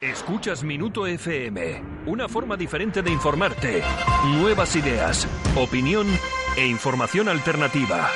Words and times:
Escuchas 0.00 0.62
Minuto 0.62 1.08
FM, 1.08 1.82
una 2.06 2.28
forma 2.28 2.56
diferente 2.56 3.02
de 3.02 3.10
informarte. 3.10 3.82
Nuevas 4.38 4.76
ideas, 4.76 5.26
opinión 5.56 6.06
e 6.56 6.68
información 6.68 7.28
alternativa. 7.28 8.08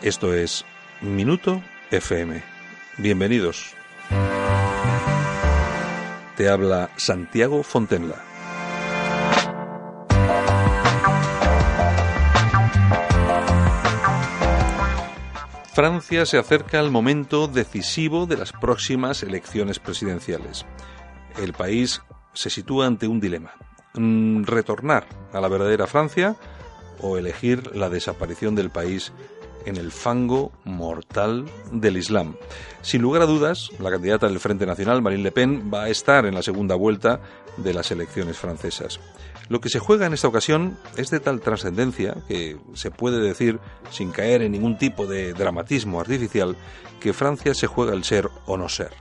Esto 0.00 0.32
es 0.32 0.64
Minuto 1.02 1.62
FM. 1.90 2.42
Bienvenidos. 2.96 3.74
Te 6.38 6.48
habla 6.48 6.88
Santiago 6.96 7.62
Fontenla. 7.62 8.31
Francia 15.72 16.26
se 16.26 16.36
acerca 16.36 16.78
al 16.78 16.90
momento 16.90 17.48
decisivo 17.48 18.26
de 18.26 18.36
las 18.36 18.52
próximas 18.52 19.22
elecciones 19.22 19.78
presidenciales. 19.78 20.66
El 21.40 21.54
país 21.54 22.02
se 22.34 22.50
sitúa 22.50 22.86
ante 22.86 23.08
un 23.08 23.20
dilema. 23.20 23.52
Mm, 23.94 24.44
retornar 24.44 25.06
a 25.32 25.40
la 25.40 25.48
verdadera 25.48 25.86
Francia 25.86 26.36
o 27.00 27.16
elegir 27.16 27.74
la 27.74 27.88
desaparición 27.88 28.54
del 28.54 28.68
país 28.68 29.14
en 29.64 29.76
el 29.76 29.92
fango 29.92 30.52
mortal 30.64 31.46
del 31.70 31.96
Islam. 31.96 32.36
Sin 32.82 33.00
lugar 33.00 33.22
a 33.22 33.26
dudas, 33.26 33.70
la 33.78 33.90
candidata 33.90 34.28
del 34.28 34.40
Frente 34.40 34.66
Nacional, 34.66 35.00
Marine 35.00 35.22
Le 35.22 35.32
Pen, 35.32 35.70
va 35.72 35.84
a 35.84 35.88
estar 35.88 36.26
en 36.26 36.34
la 36.34 36.42
segunda 36.42 36.74
vuelta 36.74 37.20
de 37.56 37.72
las 37.72 37.90
elecciones 37.90 38.36
francesas. 38.36 39.00
Lo 39.52 39.60
que 39.60 39.68
se 39.68 39.80
juega 39.80 40.06
en 40.06 40.14
esta 40.14 40.28
ocasión 40.28 40.78
es 40.96 41.10
de 41.10 41.20
tal 41.20 41.42
trascendencia 41.42 42.16
que 42.26 42.56
se 42.72 42.90
puede 42.90 43.20
decir, 43.20 43.60
sin 43.90 44.10
caer 44.10 44.40
en 44.40 44.52
ningún 44.52 44.78
tipo 44.78 45.06
de 45.06 45.34
dramatismo 45.34 46.00
artificial, 46.00 46.56
que 47.00 47.12
Francia 47.12 47.52
se 47.52 47.66
juega 47.66 47.92
el 47.92 48.02
ser 48.02 48.30
o 48.46 48.56
no 48.56 48.70
ser. 48.70 48.94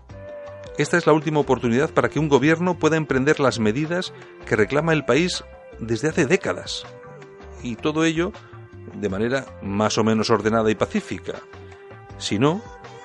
Esta 0.78 0.98
es 0.98 1.08
la 1.08 1.14
última 1.14 1.40
oportunidad 1.40 1.92
para 1.92 2.10
que 2.10 2.20
un 2.20 2.28
gobierno 2.28 2.78
pueda 2.78 2.98
emprender 2.98 3.40
las 3.40 3.60
medidas 3.60 4.12
que 4.46 4.58
reclama 4.58 4.92
el 4.92 5.06
país 5.06 5.42
desde 5.80 6.10
hace 6.10 6.26
décadas. 6.26 6.84
Y 7.64 7.78
todo 7.78 8.04
ello 8.04 8.34
de 8.96 9.08
manera 9.08 9.46
más 9.62 9.98
o 9.98 10.04
menos 10.04 10.30
ordenada 10.32 10.70
y 10.70 10.76
pacífica. 10.76 11.36
Si 12.18 12.40
no, 12.40 12.62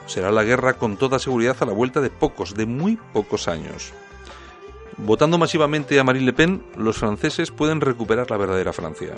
será 0.06 0.32
la 0.32 0.42
guerra 0.42 0.72
con 0.72 0.96
toda 0.96 1.20
seguridad 1.20 1.58
a 1.60 1.66
la 1.66 1.72
vuelta 1.72 2.00
de 2.00 2.10
pocos, 2.10 2.56
de 2.56 2.66
muy 2.66 2.96
pocos 3.12 3.46
años. 3.46 3.92
Votando 4.98 5.36
masivamente 5.36 6.00
a 6.00 6.04
Marine 6.04 6.26
Le 6.26 6.32
Pen, 6.32 6.62
los 6.76 6.96
franceses 6.96 7.50
pueden 7.50 7.80
recuperar 7.80 8.30
la 8.30 8.38
verdadera 8.38 8.72
Francia, 8.72 9.14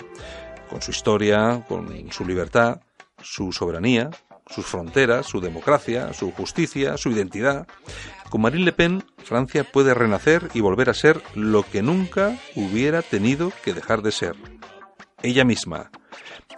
con 0.69 0.81
su 0.81 0.91
historia, 0.91 1.63
con 1.67 2.11
su 2.11 2.25
libertad, 2.25 2.81
su 3.21 3.53
soberanía, 3.53 4.09
sus 4.49 4.65
fronteras, 4.65 5.27
su 5.27 5.39
democracia, 5.39 6.13
su 6.13 6.31
justicia, 6.31 6.97
su 6.97 7.11
identidad. 7.11 7.65
Con 8.29 8.41
Marine 8.41 8.65
Le 8.65 8.71
Pen, 8.73 9.03
Francia 9.23 9.63
puede 9.63 9.93
renacer 9.93 10.49
y 10.53 10.59
volver 10.59 10.89
a 10.89 10.93
ser 10.93 11.21
lo 11.35 11.63
que 11.63 11.81
nunca 11.81 12.37
hubiera 12.55 13.01
tenido 13.01 13.51
que 13.63 13.73
dejar 13.73 14.01
de 14.01 14.11
ser. 14.11 14.35
Ella 15.21 15.45
misma. 15.45 15.91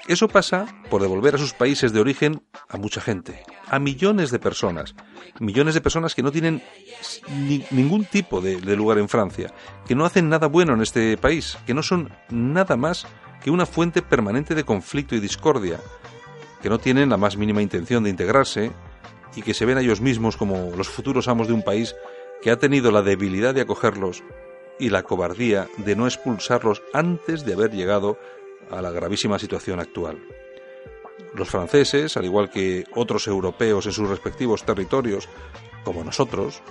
Eso 0.08 0.28
pasa 0.28 0.66
por 0.90 1.02
devolver 1.02 1.36
a 1.36 1.38
sus 1.38 1.54
países 1.54 1.94
de 1.94 2.00
origen 2.00 2.42
a 2.70 2.78
mucha 2.78 3.02
gente, 3.02 3.44
a 3.72 3.80
millones 3.80 4.32
de 4.32 4.40
personas, 4.40 4.94
millones 5.40 5.74
de 5.74 5.82
personas 5.82 6.14
que 6.14 6.22
no 6.22 6.32
tienen 6.32 6.62
ningún 7.72 8.04
tipo 8.04 8.42
de, 8.42 8.60
de 8.60 8.76
lugar 8.76 8.98
en 8.98 9.08
Francia, 9.08 9.54
que 9.88 9.96
no 9.96 10.04
hacen 10.04 10.28
nada 10.28 10.48
bueno 10.48 10.74
en 10.74 10.82
este 10.82 11.16
país, 11.16 11.58
que 11.66 11.74
no 11.74 11.82
son 11.82 12.12
nada 12.30 12.76
más 12.76 13.08
que 13.42 13.50
una 13.50 13.66
fuente 13.66 14.02
permanente 14.02 14.56
de 14.56 14.66
conflicto 14.66 15.16
y 15.16 15.22
discordia, 15.22 15.80
que 16.62 16.70
no 16.70 16.80
tienen 16.80 17.10
la 17.10 17.16
más 17.16 17.38
mínima 17.38 17.62
intención 17.62 18.04
de 18.04 18.10
integrarse 18.10 18.74
y 19.38 19.42
que 19.42 19.54
se 19.54 19.66
ven 19.66 19.78
a 19.78 19.82
ellos 19.82 20.02
mismos 20.02 20.36
como 20.36 20.72
los 20.76 20.90
futuros 20.90 21.30
amos 21.30 21.48
de 21.48 21.54
un 21.54 21.64
país 21.64 21.96
que 22.42 22.52
ha 22.52 22.60
tenido 22.60 22.92
la 22.92 23.02
debilidad 23.02 23.54
de 23.54 23.62
acogerlos 23.62 24.22
y 24.80 24.90
la 24.90 25.04
cobardía 25.04 25.70
de 25.78 25.96
no 25.96 26.08
expulsarlos 26.08 26.84
antes 26.92 27.46
de 27.46 27.54
haber 27.54 27.72
llegado 27.72 28.20
a 28.70 28.82
la 28.82 28.92
gravísima 28.92 29.40
situación 29.40 29.80
actual. 29.80 30.20
Los 31.34 31.50
franceses, 31.50 32.18
al 32.18 32.26
igual 32.26 32.50
que 32.50 32.86
otros 32.94 33.28
europeos 33.28 33.86
en 33.86 33.94
sus 33.94 34.10
respectivos 34.10 34.64
territorios, 34.64 35.30
como 35.84 36.04
nosotros, 36.04 36.62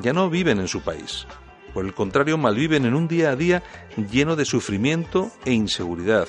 ya 0.00 0.12
no 0.12 0.30
viven 0.30 0.60
en 0.60 0.68
su 0.68 0.82
país. 0.82 1.26
Por 1.74 1.84
el 1.84 1.94
contrario, 1.94 2.38
malviven 2.38 2.86
en 2.86 2.94
un 2.94 3.08
día 3.08 3.30
a 3.30 3.36
día 3.36 3.62
lleno 4.10 4.36
de 4.36 4.44
sufrimiento 4.44 5.30
e 5.44 5.52
inseguridad, 5.52 6.28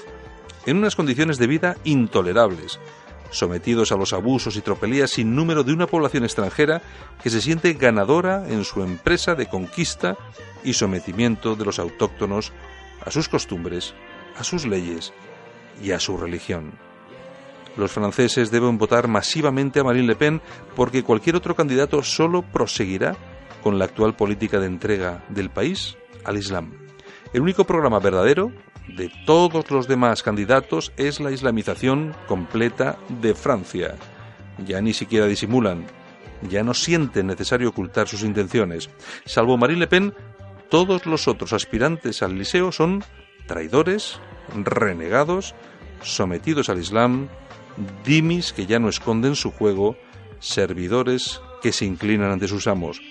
en 0.65 0.77
unas 0.77 0.95
condiciones 0.95 1.37
de 1.37 1.47
vida 1.47 1.77
intolerables, 1.85 2.79
sometidos 3.31 3.91
a 3.91 3.95
los 3.95 4.13
abusos 4.13 4.55
y 4.55 4.61
tropelías 4.61 5.11
sin 5.11 5.35
número 5.35 5.63
de 5.63 5.73
una 5.73 5.87
población 5.87 6.23
extranjera 6.23 6.81
que 7.21 7.29
se 7.29 7.41
siente 7.41 7.73
ganadora 7.73 8.45
en 8.49 8.63
su 8.63 8.83
empresa 8.83 9.35
de 9.35 9.47
conquista 9.47 10.17
y 10.63 10.73
sometimiento 10.73 11.55
de 11.55 11.65
los 11.65 11.79
autóctonos 11.79 12.51
a 13.05 13.11
sus 13.11 13.29
costumbres, 13.29 13.93
a 14.37 14.43
sus 14.43 14.65
leyes 14.65 15.13
y 15.81 15.91
a 15.91 15.99
su 15.99 16.17
religión. 16.17 16.86
Los 17.77 17.91
franceses 17.91 18.51
deben 18.51 18.77
votar 18.77 19.07
masivamente 19.07 19.79
a 19.79 19.83
Marine 19.83 20.07
Le 20.07 20.15
Pen 20.15 20.41
porque 20.75 21.03
cualquier 21.03 21.35
otro 21.35 21.55
candidato 21.55 22.01
solo 22.01 22.41
proseguirá 22.41 23.15
con 23.61 23.77
la 23.77 23.85
actual 23.85 24.15
política 24.15 24.59
de 24.59 24.65
entrega 24.65 25.23
del 25.29 25.49
país 25.49 25.97
al 26.25 26.37
Islam. 26.37 26.73
El 27.33 27.41
único 27.41 27.65
programa 27.65 27.99
verdadero 27.99 28.51
de 28.87 29.11
todos 29.25 29.69
los 29.69 29.87
demás 29.87 30.23
candidatos 30.23 30.91
es 30.97 31.19
la 31.19 31.31
islamización 31.31 32.15
completa 32.27 32.97
de 33.21 33.35
Francia. 33.35 33.95
Ya 34.65 34.81
ni 34.81 34.93
siquiera 34.93 35.27
disimulan, 35.27 35.85
ya 36.49 36.63
no 36.63 36.73
sienten 36.73 37.27
necesario 37.27 37.69
ocultar 37.69 38.07
sus 38.07 38.23
intenciones. 38.23 38.89
Salvo 39.25 39.57
Marine 39.57 39.81
Le 39.81 39.87
Pen, 39.87 40.13
todos 40.69 41.05
los 41.05 41.27
otros 41.27 41.53
aspirantes 41.53 42.23
al 42.23 42.37
liceo 42.37 42.71
son 42.71 43.03
traidores, 43.45 44.19
renegados, 44.55 45.53
sometidos 46.01 46.69
al 46.69 46.79
Islam, 46.79 47.29
dimis 48.05 48.53
que 48.53 48.65
ya 48.65 48.79
no 48.79 48.89
esconden 48.89 49.35
su 49.35 49.51
juego, 49.51 49.95
servidores 50.39 51.41
que 51.61 51.71
se 51.71 51.85
inclinan 51.85 52.31
ante 52.31 52.47
sus 52.47 52.67
amos. 52.67 53.01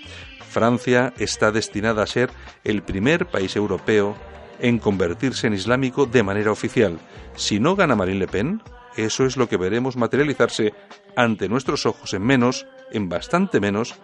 Francia 0.49 1.13
está 1.17 1.51
destinada 1.51 2.03
a 2.03 2.07
ser 2.07 2.29
el 2.63 2.81
primer 2.81 3.27
país 3.27 3.55
europeo 3.55 4.15
en 4.59 4.79
convertirse 4.79 5.47
en 5.47 5.53
islámico 5.53 6.05
de 6.05 6.23
manera 6.23 6.51
oficial. 6.51 6.97
Si 7.35 7.59
no 7.59 7.75
gana 7.75 7.95
Marine 7.95 8.19
Le 8.19 8.27
Pen, 8.27 8.61
eso 8.95 9.25
es 9.25 9.37
lo 9.37 9.47
que 9.47 9.57
veremos 9.57 9.95
materializarse 9.97 10.73
ante 11.15 11.49
nuestros 11.49 11.85
ojos 11.85 12.13
en 12.13 12.23
menos, 12.23 12.65
en 12.91 13.09
bastante 13.09 13.59
menos, 13.59 13.95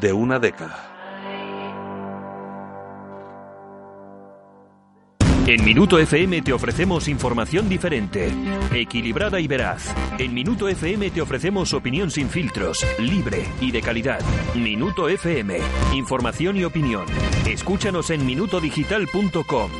de 0.00 0.12
una 0.12 0.38
década. 0.38 0.99
En 5.50 5.64
Minuto 5.64 5.98
FM 5.98 6.42
te 6.42 6.52
ofrecemos 6.52 7.08
información 7.08 7.68
diferente, 7.68 8.32
equilibrada 8.72 9.40
y 9.40 9.48
veraz. 9.48 9.92
En 10.16 10.32
Minuto 10.32 10.68
FM 10.68 11.10
te 11.10 11.20
ofrecemos 11.20 11.74
opinión 11.74 12.08
sin 12.12 12.28
filtros, 12.28 12.86
libre 13.00 13.44
y 13.60 13.72
de 13.72 13.82
calidad. 13.82 14.20
Minuto 14.54 15.08
FM, 15.08 15.58
información 15.92 16.56
y 16.56 16.62
opinión. 16.62 17.04
Escúchanos 17.48 18.10
en 18.10 18.24
minutodigital.com. 18.26 19.70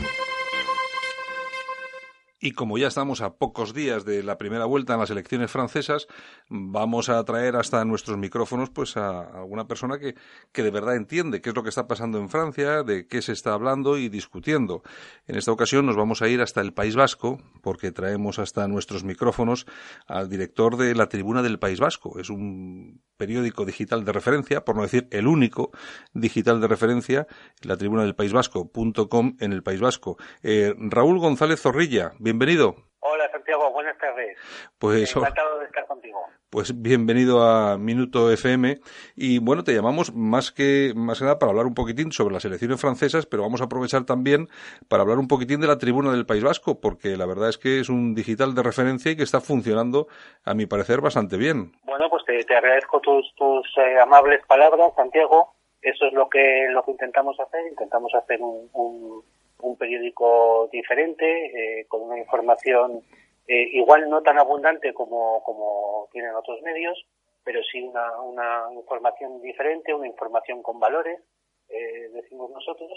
Y 2.43 2.53
como 2.53 2.79
ya 2.79 2.89
estamos 2.89 3.21
a 3.21 3.35
pocos 3.35 3.75
días 3.75 4.07
de 4.07 4.23
la 4.23 4.39
primera 4.39 4.65
vuelta 4.65 4.95
en 4.95 5.01
las 5.01 5.11
elecciones 5.11 5.51
francesas, 5.51 6.07
vamos 6.49 7.11
a 7.11 7.23
traer 7.25 7.55
hasta 7.55 7.85
nuestros 7.85 8.17
micrófonos 8.17 8.71
pues 8.71 8.97
a 8.97 9.21
alguna 9.21 9.69
persona 9.69 9.99
que, 9.99 10.15
que 10.51 10.63
de 10.63 10.71
verdad 10.71 10.97
entiende 10.97 11.43
qué 11.43 11.51
es 11.51 11.55
lo 11.55 11.63
que 11.63 11.69
está 11.69 11.87
pasando 11.87 12.19
en 12.19 12.31
Francia, 12.31 12.83
de 12.83 13.07
qué 13.07 13.21
se 13.21 13.33
está 13.33 13.53
hablando 13.53 13.99
y 13.99 14.09
discutiendo. 14.09 14.83
En 15.27 15.37
esta 15.37 15.53
ocasión 15.53 15.85
nos 15.85 15.97
vamos 15.97 16.23
a 16.23 16.29
ir 16.29 16.41
hasta 16.41 16.63
el 16.63 16.73
País 16.73 16.97
Vasco, 16.97 17.43
porque 17.61 17.93
traemos 17.93 18.39
hasta 18.39 18.67
nuestros 18.69 19.05
micrófonos 19.05 19.67
al 20.07 20.31
director 20.31 20.79
de 20.79 20.95
la 20.95 21.11
Tribuna 21.11 21.43
del 21.43 21.59
País 21.59 21.79
Vasco. 21.79 22.19
Es 22.19 22.31
un 22.31 23.03
periódico 23.19 23.67
digital 23.67 24.07
de 24.07 24.13
referencia, 24.13 24.65
por 24.65 24.77
no 24.77 24.83
decir 24.83 25.07
el 25.11 25.27
único 25.27 25.73
digital 26.15 26.59
de 26.59 26.69
referencia, 26.69 27.27
la 27.61 27.77
tribuna 27.77 28.03
del 28.03 28.15
País 28.15 28.33
Vasco.com 28.33 29.37
en 29.41 29.53
el 29.53 29.63
País 29.63 29.81
Vasco. 29.81 30.17
Eh, 30.43 30.75
Raúl 30.79 31.19
González 31.19 31.61
Zorrilla, 31.61 32.13
bienvenido. 32.31 32.77
Hola 33.01 33.29
Santiago, 33.33 33.73
buenas 33.73 33.99
tardes. 33.99 34.39
Pues, 34.79 35.17
Encantado 35.17 35.59
de 35.59 35.67
estar 35.67 35.85
contigo. 35.87 36.21
Pues 36.49 36.81
bienvenido 36.81 37.43
a 37.43 37.77
Minuto 37.77 38.31
FM 38.31 38.77
y 39.17 39.41
bueno, 39.41 39.65
te 39.65 39.73
llamamos 39.73 40.15
más 40.15 40.53
que 40.53 40.93
más 40.95 41.19
que 41.19 41.25
nada 41.25 41.39
para 41.41 41.51
hablar 41.51 41.67
un 41.67 41.75
poquitín 41.75 42.13
sobre 42.13 42.35
las 42.35 42.45
elecciones 42.45 42.81
francesas, 42.81 43.27
pero 43.27 43.43
vamos 43.43 43.63
a 43.63 43.65
aprovechar 43.65 44.05
también 44.05 44.47
para 44.89 45.03
hablar 45.03 45.19
un 45.19 45.27
poquitín 45.27 45.61
de 45.61 45.67
la 45.67 45.79
tribuna 45.79 46.13
del 46.13 46.27
País 46.27 46.45
Vasco, 46.45 46.81
porque 46.81 47.17
la 47.17 47.27
verdad 47.27 47.49
es 47.49 47.59
que 47.59 47.81
es 47.81 47.89
un 47.89 48.15
digital 48.15 48.55
de 48.55 48.63
referencia 48.63 49.11
y 49.11 49.17
que 49.17 49.25
está 49.25 49.41
funcionando, 49.41 50.07
a 50.45 50.55
mi 50.55 50.67
parecer, 50.67 51.01
bastante 51.01 51.37
bien. 51.37 51.73
Bueno, 51.83 52.09
pues 52.11 52.25
te, 52.27 52.45
te 52.45 52.57
agradezco 52.57 53.01
tus, 53.01 53.35
tus 53.35 53.67
eh, 53.79 53.99
amables 53.99 54.47
palabras, 54.47 54.93
Santiago. 54.95 55.55
Eso 55.83 56.07
es 56.07 56.13
lo 56.13 56.29
que 56.29 56.67
lo 56.71 56.85
que 56.85 56.93
intentamos 56.93 57.41
hacer. 57.41 57.67
Intentamos 57.69 58.15
hacer 58.15 58.41
un, 58.41 58.69
un, 58.75 59.25
un 59.63 59.77
periódico 59.77 60.69
diferente, 60.73 61.81
eh, 61.81 61.87
con 61.89 62.03
una 62.03 62.19
información 62.19 63.03
eh, 63.47 63.69
igual 63.73 64.09
no 64.09 64.23
tan 64.23 64.39
abundante 64.39 64.95
como, 64.95 65.43
como 65.43 66.09
tienen 66.13 66.35
otros 66.35 66.63
medios, 66.63 67.05
pero 67.45 67.61
sí 67.65 67.83
una, 67.83 68.21
una 68.21 68.69
información 68.75 69.41
diferente, 69.41 69.93
una 69.93 70.07
información 70.07 70.63
con 70.63 70.79
valores, 70.79 71.21
eh, 71.69 72.09
decimos 72.13 72.51
nosotros, 72.51 72.93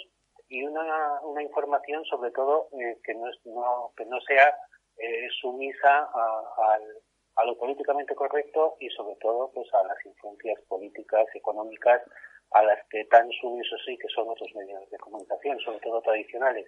y 0.49 0.63
una, 0.63 1.21
una 1.23 1.41
información 1.41 2.05
sobre 2.05 2.29
todo 2.29 2.67
eh, 2.79 2.97
que, 3.03 3.15
no, 3.15 3.29
es, 3.29 3.37
no, 3.45 3.91
que 3.97 4.05
no 4.05 4.21
sea 4.21 4.55
eh, 4.97 5.27
sumisa 5.41 6.09
a, 6.13 6.77
a, 7.35 7.45
lo 7.45 7.57
políticamente 7.57 8.13
correcto 8.13 8.75
y 8.79 8.89
sobre 8.89 9.15
todo 9.15 9.51
pues 9.53 9.67
a 9.73 9.87
las 9.87 9.97
influencias 10.05 10.61
políticas, 10.67 11.25
económicas 11.33 12.01
a 12.53 12.63
las 12.63 12.79
que 12.89 13.05
tan 13.05 13.27
sumisos 13.41 13.79
sí 13.85 13.97
que 13.97 14.07
son 14.13 14.29
otros 14.29 14.49
medios 14.55 14.89
de 14.89 14.97
comunicación, 14.97 15.59
sobre 15.59 15.79
todo 15.79 16.01
tradicionales. 16.01 16.65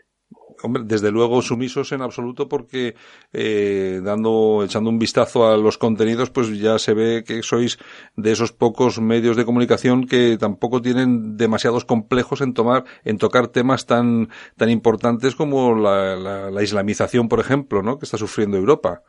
Hombre, 0.63 0.83
desde 0.85 1.11
luego 1.11 1.41
sumisos 1.41 1.91
en 1.91 2.01
absoluto 2.01 2.47
porque 2.47 2.95
eh, 3.33 3.99
dando, 4.03 4.63
echando 4.63 4.89
un 4.89 4.97
vistazo 4.97 5.47
a 5.47 5.57
los 5.57 5.77
contenidos, 5.77 6.31
pues 6.31 6.59
ya 6.59 6.79
se 6.79 6.93
ve 6.93 7.23
que 7.25 7.43
sois 7.43 7.77
de 8.15 8.31
esos 8.31 8.51
pocos 8.51 8.99
medios 8.99 9.37
de 9.37 9.45
comunicación 9.45 10.07
que 10.07 10.37
tampoco 10.39 10.81
tienen 10.81 11.37
demasiados 11.37 11.85
complejos 11.85 12.41
en 12.41 12.53
tomar, 12.53 12.83
en 13.03 13.17
tocar 13.17 13.49
temas 13.49 13.85
tan, 13.85 14.29
tan 14.57 14.69
importantes 14.69 15.35
como 15.35 15.75
la, 15.75 16.15
la, 16.49 16.63
islamización, 16.63 17.29
por 17.29 17.39
ejemplo, 17.39 17.83
¿no? 17.83 17.99
que 17.99 18.05
está 18.05 18.17
sufriendo 18.17 18.57
Europa. 18.57 19.03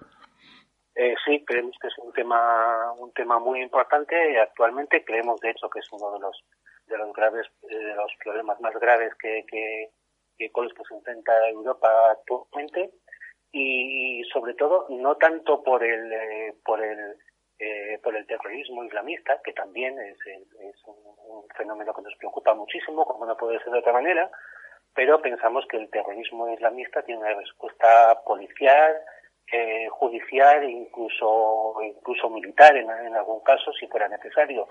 Eh, 0.94 1.14
sí, 1.24 1.42
creemos 1.46 1.76
que 1.80 1.88
es 1.88 1.94
un 1.98 2.12
tema, 2.12 2.92
un 2.98 3.12
tema 3.12 3.38
muy 3.38 3.62
importante 3.62 4.14
actualmente. 4.40 5.04
Creemos, 5.04 5.40
de 5.40 5.50
hecho, 5.50 5.68
que 5.68 5.78
es 5.78 5.88
uno 5.92 6.12
de 6.12 6.20
los 6.20 6.42
de 6.86 6.98
los 6.98 7.12
graves, 7.12 7.46
de 7.62 7.94
los 7.94 8.12
problemas 8.22 8.60
más 8.60 8.74
graves 8.74 9.14
que, 9.16 9.44
que, 9.48 9.90
que 10.38 10.50
con 10.50 10.64
los 10.64 10.74
que 10.74 10.84
se 10.88 10.94
enfrenta 10.94 11.48
Europa 11.48 11.88
actualmente. 12.10 12.90
Y 13.52 14.22
sobre 14.32 14.54
todo 14.54 14.86
no 14.90 15.16
tanto 15.16 15.62
por 15.62 15.82
el 15.82 16.12
eh, 16.12 16.54
por 16.64 16.82
el 16.82 17.16
eh, 17.58 17.98
por 18.02 18.14
el 18.14 18.26
terrorismo 18.26 18.84
islamista 18.84 19.40
que 19.42 19.54
también 19.54 19.98
es, 19.98 20.18
es 20.26 20.84
un, 20.84 21.48
fenómeno 21.56 21.94
que 21.94 22.02
nos 22.02 22.14
preocupa 22.16 22.52
muchísimo 22.52 23.06
como 23.06 23.24
no 23.24 23.34
puede 23.34 23.58
ser 23.60 23.72
de 23.72 23.78
otra 23.78 23.94
manera 23.94 24.30
pero 24.94 25.22
pensamos 25.22 25.64
que 25.66 25.78
el 25.78 25.88
terrorismo 25.88 26.52
islamista 26.52 27.02
tiene 27.02 27.22
una 27.22 27.32
respuesta 27.32 28.20
policial 28.26 28.94
eh, 29.50 29.88
judicial 29.88 30.68
incluso 30.68 31.76
incluso 31.82 32.28
militar 32.28 32.76
en, 32.76 32.90
en, 32.90 33.14
algún 33.16 33.40
caso 33.40 33.72
si 33.72 33.86
fuera 33.86 34.06
necesario 34.06 34.68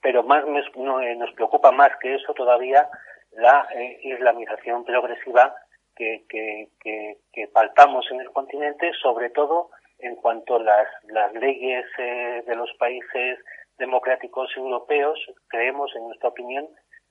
pero 0.00 0.22
más 0.22 0.44
no, 0.76 1.00
eh, 1.00 1.14
nos 1.16 1.32
preocupa 1.32 1.72
más 1.72 1.90
que 2.00 2.14
eso 2.14 2.32
todavía 2.34 2.88
la 3.32 3.66
eh, 3.74 4.00
islamización 4.02 4.84
progresiva 4.84 5.54
que, 5.96 6.24
que, 6.28 6.68
que, 6.80 7.18
que, 7.32 7.48
palpamos 7.48 8.06
en 8.10 8.20
el 8.20 8.30
continente, 8.30 8.92
sobre 9.02 9.30
todo 9.30 9.70
en 9.98 10.14
cuanto 10.16 10.56
a 10.56 10.62
las, 10.62 10.86
las 11.04 11.32
leyes 11.34 11.84
eh, 11.98 12.44
de 12.46 12.54
los 12.54 12.70
países 12.78 13.38
democráticos 13.78 14.50
europeos, 14.56 15.18
creemos, 15.48 15.94
en 15.96 16.06
nuestra 16.06 16.28
opinión, 16.28 16.68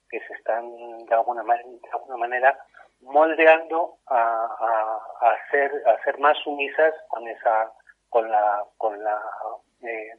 que 0.10 0.20
se 0.22 0.34
están 0.34 0.70
de 1.06 1.14
alguna, 1.14 1.44
de 1.44 1.90
alguna 1.92 2.18
manera 2.18 2.58
moldeando 3.02 3.98
a, 4.08 4.18
a, 4.18 5.28
a, 5.28 5.52
ser, 5.52 5.72
a 5.86 6.04
ser 6.04 6.18
más 6.20 6.38
sumisas 6.44 6.94
con 7.10 7.28
esa 7.28 7.72
con 8.10 8.30
la 8.32 8.64
con 8.78 9.04
la 9.04 9.22
eh, 9.84 10.14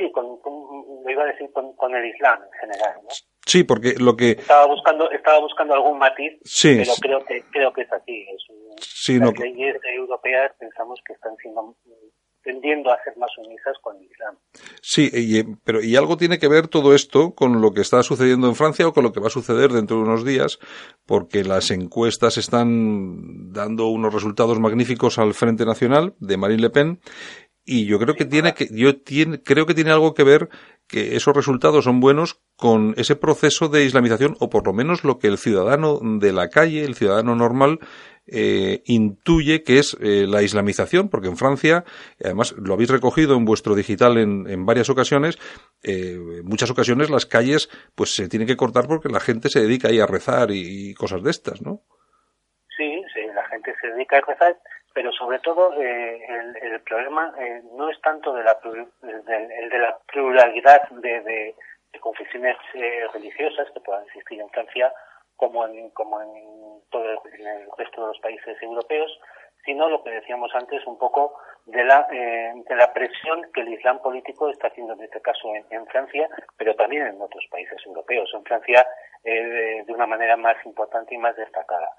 sí 0.00 0.10
con, 0.12 0.26
me 1.04 1.12
iba 1.12 1.22
a 1.22 1.26
decir 1.26 1.50
con, 1.52 1.76
con 1.76 1.94
el 1.94 2.04
Islam 2.06 2.40
en 2.42 2.60
general 2.60 2.94
¿no? 3.02 3.08
Sí, 3.46 3.64
porque 3.64 3.94
lo 3.98 4.16
que 4.16 4.32
estaba 4.32 4.66
buscando 4.66 5.10
estaba 5.10 5.40
buscando 5.40 5.74
algún 5.74 5.98
matiz, 5.98 6.38
pero 6.62 6.92
creo 7.00 7.24
que 7.24 7.42
creo 7.50 7.72
que 7.72 7.82
es 7.82 7.92
así. 7.92 8.26
Es 8.28 8.44
sí, 8.80 9.18
las 9.18 9.36
leyes 9.38 9.76
europeas 9.82 10.52
pensamos 10.58 11.00
que 11.04 11.14
están 11.14 11.34
siendo 11.36 11.74
tendiendo 12.42 12.90
a 12.90 13.02
ser 13.04 13.16
más 13.18 13.30
sumisas 13.34 13.76
con 13.82 13.96
el 13.96 14.04
Islam. 14.04 14.36
Sí, 14.80 15.10
y, 15.12 15.42
pero 15.64 15.82
y 15.82 15.96
algo 15.96 16.16
tiene 16.16 16.38
que 16.38 16.48
ver 16.48 16.68
todo 16.68 16.94
esto 16.94 17.34
con 17.34 17.60
lo 17.60 17.72
que 17.72 17.82
está 17.82 18.02
sucediendo 18.02 18.48
en 18.48 18.54
Francia 18.54 18.88
o 18.88 18.92
con 18.92 19.04
lo 19.04 19.12
que 19.12 19.20
va 19.20 19.26
a 19.26 19.30
suceder 19.30 19.70
dentro 19.70 19.98
de 19.98 20.04
unos 20.04 20.24
días, 20.24 20.58
porque 21.06 21.44
las 21.44 21.70
encuestas 21.70 22.38
están 22.38 23.52
dando 23.52 23.88
unos 23.88 24.14
resultados 24.14 24.58
magníficos 24.58 25.18
al 25.18 25.34
Frente 25.34 25.66
Nacional 25.66 26.14
de 26.18 26.36
Marine 26.36 26.62
Le 26.62 26.70
Pen 26.70 27.00
y 27.70 27.86
yo 27.86 28.00
creo 28.00 28.16
que 28.16 28.24
tiene 28.24 28.52
que 28.52 28.66
yo 28.72 29.00
tiene, 29.00 29.40
creo 29.44 29.64
que 29.64 29.74
tiene 29.74 29.92
algo 29.92 30.12
que 30.12 30.24
ver 30.24 30.48
que 30.88 31.14
esos 31.14 31.36
resultados 31.36 31.84
son 31.84 32.00
buenos 32.00 32.40
con 32.56 32.94
ese 32.96 33.14
proceso 33.14 33.68
de 33.68 33.84
islamización 33.84 34.36
o 34.40 34.50
por 34.50 34.66
lo 34.66 34.72
menos 34.72 35.04
lo 35.04 35.20
que 35.20 35.28
el 35.28 35.38
ciudadano 35.38 36.00
de 36.02 36.32
la 36.32 36.48
calle, 36.48 36.82
el 36.82 36.96
ciudadano 36.96 37.36
normal 37.36 37.78
eh, 38.26 38.82
intuye 38.86 39.62
que 39.62 39.78
es 39.78 39.96
eh, 40.00 40.26
la 40.26 40.42
islamización, 40.42 41.10
porque 41.10 41.28
en 41.28 41.36
Francia, 41.36 41.84
además 42.22 42.56
lo 42.58 42.74
habéis 42.74 42.90
recogido 42.90 43.36
en 43.36 43.44
vuestro 43.44 43.76
digital 43.76 44.18
en, 44.18 44.50
en 44.50 44.66
varias 44.66 44.90
ocasiones, 44.90 45.38
eh, 45.84 46.18
en 46.38 46.44
muchas 46.44 46.72
ocasiones 46.72 47.08
las 47.08 47.24
calles 47.24 47.70
pues 47.94 48.16
se 48.16 48.28
tienen 48.28 48.48
que 48.48 48.56
cortar 48.56 48.88
porque 48.88 49.10
la 49.10 49.20
gente 49.20 49.48
se 49.48 49.60
dedica 49.60 49.88
ahí 49.88 50.00
a 50.00 50.06
rezar 50.06 50.50
y, 50.50 50.90
y 50.90 50.94
cosas 50.94 51.22
de 51.22 51.30
estas, 51.30 51.62
¿no? 51.62 51.82
Sí, 52.76 53.00
sí, 53.14 53.20
la 53.32 53.46
gente 53.48 53.72
se 53.80 53.86
dedica 53.92 54.18
a 54.18 54.22
rezar 54.22 54.56
pero 54.92 55.12
sobre 55.12 55.38
todo 55.40 55.72
eh, 55.80 56.20
el, 56.62 56.80
problema 56.82 57.32
eh, 57.38 57.62
no 57.76 57.88
es 57.90 58.00
tanto 58.00 58.32
de 58.32 58.42
la, 58.42 58.58
de, 59.02 59.58
el 59.62 59.70
de 59.70 59.78
la 59.78 59.96
pluralidad 60.06 60.88
de, 60.90 61.20
de, 61.20 61.54
de 61.92 62.00
confesiones 62.00 62.56
eh, 62.74 63.06
religiosas 63.12 63.68
que 63.72 63.80
puedan 63.80 64.04
existir 64.06 64.40
en 64.40 64.50
Francia 64.50 64.92
como 65.36 65.66
en, 65.66 65.90
como 65.90 66.20
en 66.20 66.82
todo 66.90 67.04
el, 67.04 67.18
en 67.40 67.46
el 67.46 67.68
resto 67.78 68.02
de 68.02 68.08
los 68.08 68.18
países 68.20 68.60
europeos, 68.62 69.10
sino 69.64 69.88
lo 69.88 70.02
que 70.02 70.10
decíamos 70.10 70.50
antes 70.54 70.86
un 70.86 70.98
poco 70.98 71.34
de 71.66 71.84
la, 71.84 72.06
eh, 72.10 72.52
de 72.68 72.76
la 72.76 72.92
presión 72.92 73.46
que 73.52 73.60
el 73.60 73.72
Islam 73.72 74.00
político 74.00 74.50
está 74.50 74.68
haciendo 74.68 74.94
en 74.94 75.02
este 75.02 75.20
caso 75.20 75.54
en, 75.54 75.64
en 75.70 75.86
Francia, 75.86 76.28
pero 76.56 76.74
también 76.74 77.06
en 77.06 77.20
otros 77.20 77.44
países 77.50 77.78
europeos. 77.86 78.30
En 78.34 78.44
Francia 78.44 78.86
eh, 79.24 79.84
de 79.86 79.92
una 79.92 80.06
manera 80.06 80.36
más 80.36 80.56
importante 80.64 81.14
y 81.14 81.18
más 81.18 81.36
destacada 81.36 81.90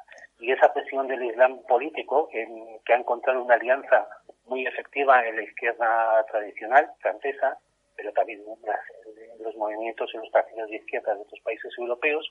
y 0.42 0.52
esa 0.52 0.74
presión 0.74 1.08
del 1.08 1.24
Islam 1.24 1.62
político, 1.68 2.28
que 2.30 2.94
ha 2.94 2.98
encontrado 2.98 3.44
una 3.44 3.56
alianza 3.56 4.08
muy 4.46 4.66
efectiva 4.66 5.26
en 5.28 5.36
la 5.36 5.44
izquierda 5.44 6.26
tradicional 6.32 6.92
francesa, 7.00 7.58
pero 7.96 8.12
también 8.14 8.42
en 8.42 9.44
los 9.44 9.56
movimientos 9.56 10.10
y 10.14 10.18
los 10.18 10.30
partidos 10.30 10.70
de 10.70 10.78
izquierda 10.78 11.14
de 11.14 11.22
otros 11.22 11.40
países 11.42 11.72
europeos, 11.78 12.28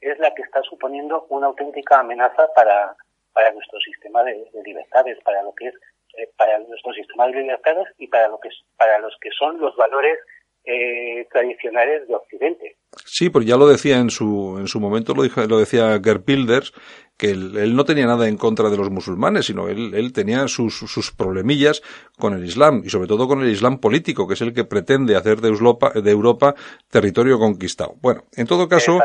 es 0.00 0.18
la 0.18 0.34
que 0.34 0.42
está 0.42 0.62
suponiendo 0.62 1.26
una 1.28 1.46
auténtica 1.48 2.00
amenaza 2.00 2.48
para, 2.54 2.96
para 3.32 3.52
nuestro 3.52 3.78
sistema 3.80 4.24
de, 4.24 4.48
de 4.52 4.62
libertades, 4.62 5.18
para 5.22 5.42
lo 5.42 5.54
que 5.54 5.68
es 5.68 5.74
eh, 6.16 6.30
para 6.36 6.58
nuestro 6.58 6.92
sistema 6.92 7.26
de 7.26 7.42
libertades 7.42 7.88
y 7.98 8.06
para 8.06 8.28
lo 8.28 8.38
que 8.38 8.48
para 8.76 8.98
los 8.98 9.16
que 9.20 9.30
son 9.30 9.58
los 9.58 9.74
valores 9.76 10.18
eh, 10.64 11.26
tradicionales 11.30 12.08
de 12.08 12.14
Occidente. 12.14 12.76
Sí, 13.04 13.28
porque 13.28 13.48
ya 13.48 13.56
lo 13.56 13.66
decía 13.66 13.98
en 13.98 14.10
su, 14.10 14.56
en 14.58 14.66
su 14.66 14.80
momento, 14.80 15.14
lo, 15.14 15.22
dijo, 15.22 15.44
lo 15.46 15.58
decía 15.58 16.00
Gerd 16.02 16.22
Pilders, 16.22 16.72
que 17.16 17.30
él, 17.30 17.56
él, 17.56 17.76
no 17.76 17.84
tenía 17.84 18.06
nada 18.06 18.28
en 18.28 18.36
contra 18.36 18.70
de 18.70 18.76
los 18.76 18.90
musulmanes, 18.90 19.46
sino 19.46 19.68
él, 19.68 19.94
él 19.94 20.12
tenía 20.12 20.48
sus, 20.48 20.78
sus, 20.78 21.12
problemillas 21.12 21.82
con 22.18 22.34
el 22.34 22.44
Islam 22.44 22.82
y 22.84 22.90
sobre 22.90 23.08
todo 23.08 23.28
con 23.28 23.42
el 23.42 23.50
Islam 23.50 23.78
político, 23.78 24.26
que 24.26 24.34
es 24.34 24.40
el 24.40 24.52
que 24.52 24.64
pretende 24.64 25.16
hacer 25.16 25.40
de 25.40 25.48
Europa, 25.48 25.92
de 25.94 26.10
Europa 26.10 26.54
territorio 26.88 27.38
conquistado. 27.38 27.96
Bueno, 28.00 28.24
en 28.34 28.46
todo 28.46 28.68
caso, 28.68 28.98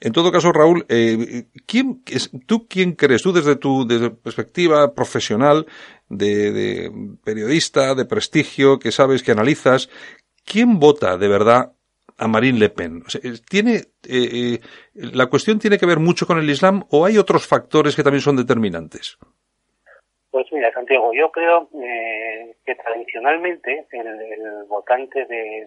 en 0.00 0.12
todo 0.12 0.32
caso, 0.32 0.52
Raúl, 0.52 0.84
eh, 0.88 1.44
¿quién, 1.66 2.02
¿tú 2.46 2.66
quién 2.68 2.92
crees, 2.92 3.22
tú 3.22 3.32
desde 3.32 3.56
tu 3.56 3.86
desde 3.86 4.10
perspectiva 4.10 4.94
profesional, 4.94 5.66
de, 6.08 6.52
de 6.52 6.92
periodista, 7.24 7.94
de 7.94 8.04
prestigio, 8.04 8.78
que 8.78 8.92
sabes, 8.92 9.22
que 9.22 9.32
analizas, 9.32 9.88
¿quién 10.44 10.78
vota 10.78 11.16
de 11.16 11.28
verdad 11.28 11.72
a 12.18 12.28
Marine 12.28 12.58
Le 12.58 12.68
Pen? 12.70 13.02
O 13.06 13.10
sea, 13.10 13.20
¿tiene, 13.48 13.76
eh, 14.08 14.58
eh, 14.58 14.58
¿La 14.94 15.26
cuestión 15.26 15.58
tiene 15.58 15.78
que 15.78 15.86
ver 15.86 15.98
mucho 15.98 16.26
con 16.26 16.38
el 16.38 16.48
Islam 16.48 16.84
o 16.90 17.04
hay 17.04 17.18
otros 17.18 17.46
factores 17.46 17.96
que 17.96 18.02
también 18.02 18.22
son 18.22 18.36
determinantes? 18.36 19.18
Pues 20.30 20.46
mira, 20.50 20.72
Santiago, 20.72 21.12
yo 21.12 21.30
creo 21.30 21.68
eh, 21.82 22.56
que 22.64 22.74
tradicionalmente 22.74 23.86
el, 23.92 24.06
el 24.06 24.64
votante 24.68 25.26
de, 25.26 25.66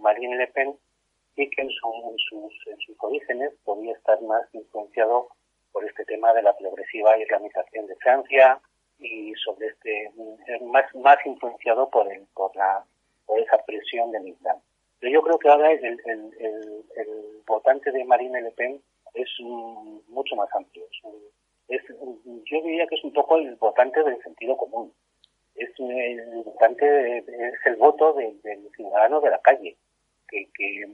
Marine 0.00 0.36
Le 0.36 0.46
Pen 0.48 0.74
sí 1.36 1.48
que 1.50 1.62
en, 1.62 1.70
su, 1.70 1.88
en, 2.10 2.18
sus, 2.18 2.66
en 2.66 2.78
sus 2.80 2.96
orígenes 2.98 3.52
podía 3.64 3.92
estar 3.92 4.20
más 4.22 4.42
influenciado 4.52 5.28
por 5.72 5.84
este 5.84 6.04
tema 6.04 6.32
de 6.34 6.42
la 6.42 6.56
progresiva 6.56 7.16
islamización 7.18 7.86
de 7.86 7.96
Francia 7.96 8.60
y 8.98 9.32
sobre 9.34 9.68
este 9.68 10.10
más 10.62 10.84
más 10.94 11.18
influenciado 11.24 11.88
por 11.90 12.12
el 12.12 12.26
por 12.34 12.54
la 12.56 12.84
por 13.26 13.38
esa 13.40 13.58
presión 13.64 14.10
del 14.12 14.28
Islam. 14.28 14.58
Pero 15.00 15.12
yo 15.12 15.22
creo 15.22 15.38
que 15.38 15.48
ahora 15.48 15.72
el, 15.72 15.84
el, 15.84 16.00
el, 16.38 16.84
el 16.96 17.42
votante 17.46 17.90
de 17.90 18.04
Marine 18.04 18.40
Le 18.42 18.50
Pen 18.52 18.80
es 19.14 19.28
um, 19.40 20.00
mucho 20.08 20.36
más 20.36 20.48
amplio. 20.54 20.84
Es, 20.88 21.00
un, 21.04 21.18
es, 21.68 21.82
yo 22.44 22.62
diría 22.62 22.86
que 22.86 22.94
es 22.94 23.04
un 23.04 23.12
poco 23.12 23.36
el 23.36 23.56
votante 23.56 24.02
del 24.02 24.22
sentido 24.22 24.56
común. 24.56 24.92
Es 25.54 25.70
el 25.78 26.42
votante, 26.44 27.18
es 27.18 27.66
el 27.66 27.76
voto 27.76 28.14
de, 28.14 28.32
del 28.42 28.70
ciudadano 28.70 29.20
de 29.20 29.30
la 29.30 29.38
calle, 29.40 29.76
que, 30.28 30.48
que, 30.54 30.86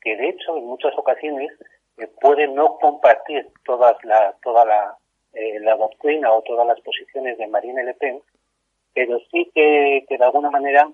que 0.00 0.16
de 0.16 0.28
hecho 0.30 0.56
en 0.56 0.64
muchas 0.64 0.96
ocasiones 0.96 1.52
eh, 1.98 2.08
puede 2.20 2.48
no 2.48 2.78
compartir 2.78 3.46
todas 3.66 4.02
la, 4.04 4.34
toda 4.42 4.64
la, 4.64 4.96
eh, 5.34 5.60
la 5.60 5.76
doctrina 5.76 6.32
o 6.32 6.42
todas 6.42 6.66
las 6.66 6.80
posiciones 6.80 7.36
de 7.36 7.46
Marine 7.48 7.84
Le 7.84 7.94
Pen, 7.94 8.22
pero 8.96 9.20
sí 9.30 9.50
que, 9.54 10.06
que 10.08 10.16
de 10.16 10.24
alguna 10.24 10.50
manera 10.50 10.90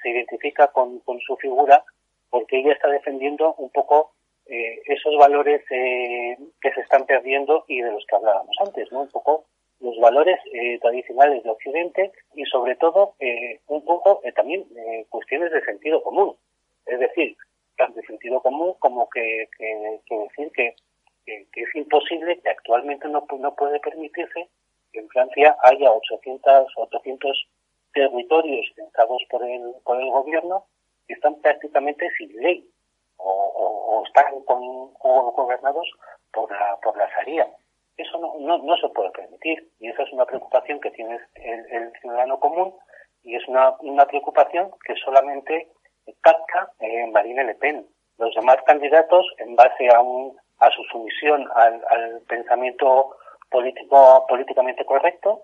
se 0.00 0.10
identifica 0.10 0.68
con, 0.68 1.02
su 1.26 1.36
figura 1.38 1.82
porque 2.30 2.60
ella 2.60 2.72
está 2.72 2.88
defendiendo 2.88 3.52
un 3.54 3.68
poco 3.70 4.12
eh, 4.46 4.80
esos 4.86 5.16
valores 5.18 5.60
eh, 5.72 6.38
que 6.60 6.72
se 6.72 6.80
están 6.82 7.06
perdiendo 7.06 7.64
y 7.66 7.80
de 7.82 7.90
los 7.90 8.06
que 8.06 8.14
hablábamos 8.14 8.56
antes, 8.64 8.92
¿no? 8.92 9.00
Un 9.00 9.08
poco 9.08 9.46
los 9.80 9.98
valores 9.98 10.38
eh, 10.52 10.78
tradicionales 10.78 11.42
de 11.42 11.50
Occidente 11.50 12.12
y 12.36 12.44
sobre 12.44 12.76
todo 12.76 13.14
un 13.66 13.84
poco 13.84 14.20
también 14.36 14.64
cuestiones 15.08 15.50
de 15.50 15.64
sentido 15.64 16.04
común. 16.04 16.36
Es 16.86 17.00
decir, 17.00 17.36
tanto 17.76 18.00
de 18.00 18.06
sentido 18.06 18.40
común 18.40 18.74
como 18.78 19.08
que, 19.10 19.48
decir 19.58 20.52
que, 20.54 20.76
es 21.26 21.74
imposible, 21.74 22.38
que 22.38 22.50
actualmente 22.50 23.08
no, 23.08 23.26
no 23.36 23.54
puede 23.56 23.80
permitirse 23.80 24.48
que 24.59 24.59
en 24.92 25.08
Francia 25.08 25.56
haya 25.62 25.90
800, 25.90 26.72
800 26.76 27.48
territorios 27.92 28.66
pensados 28.76 29.22
por 29.30 29.42
el, 29.44 29.74
por 29.84 30.00
el 30.00 30.10
gobierno 30.10 30.64
que 31.06 31.14
están 31.14 31.40
prácticamente 31.40 32.08
sin 32.16 32.34
ley 32.36 32.68
o, 33.16 34.02
están 34.06 34.40
con, 34.42 34.92
gobernados 34.94 35.86
por 36.32 36.50
la, 36.50 36.78
por 36.82 36.96
la 36.96 37.08
Sharia. 37.08 37.48
Eso 37.96 38.18
no, 38.18 38.58
no, 38.58 38.76
se 38.78 38.88
puede 38.88 39.10
permitir 39.10 39.68
y 39.78 39.88
esa 39.88 40.04
es 40.04 40.12
una 40.12 40.24
preocupación 40.24 40.80
que 40.80 40.90
tiene 40.90 41.18
el, 41.34 41.92
ciudadano 42.00 42.40
común 42.40 42.74
y 43.22 43.36
es 43.36 43.46
una, 43.46 43.76
una 43.80 44.06
preocupación 44.06 44.70
que 44.86 44.94
solamente 44.96 45.68
capta 46.22 46.72
eh, 46.80 47.06
Marine 47.08 47.44
Le 47.44 47.54
Pen. 47.56 47.86
Los 48.18 48.34
demás 48.34 48.56
candidatos, 48.66 49.26
en 49.38 49.54
base 49.54 49.88
a, 49.94 50.00
un, 50.00 50.36
a 50.58 50.70
su 50.70 50.82
sumisión 50.84 51.46
al, 51.54 51.84
al 51.88 52.20
pensamiento 52.22 53.16
político 53.50 54.26
políticamente 54.28 54.84
correcto, 54.84 55.42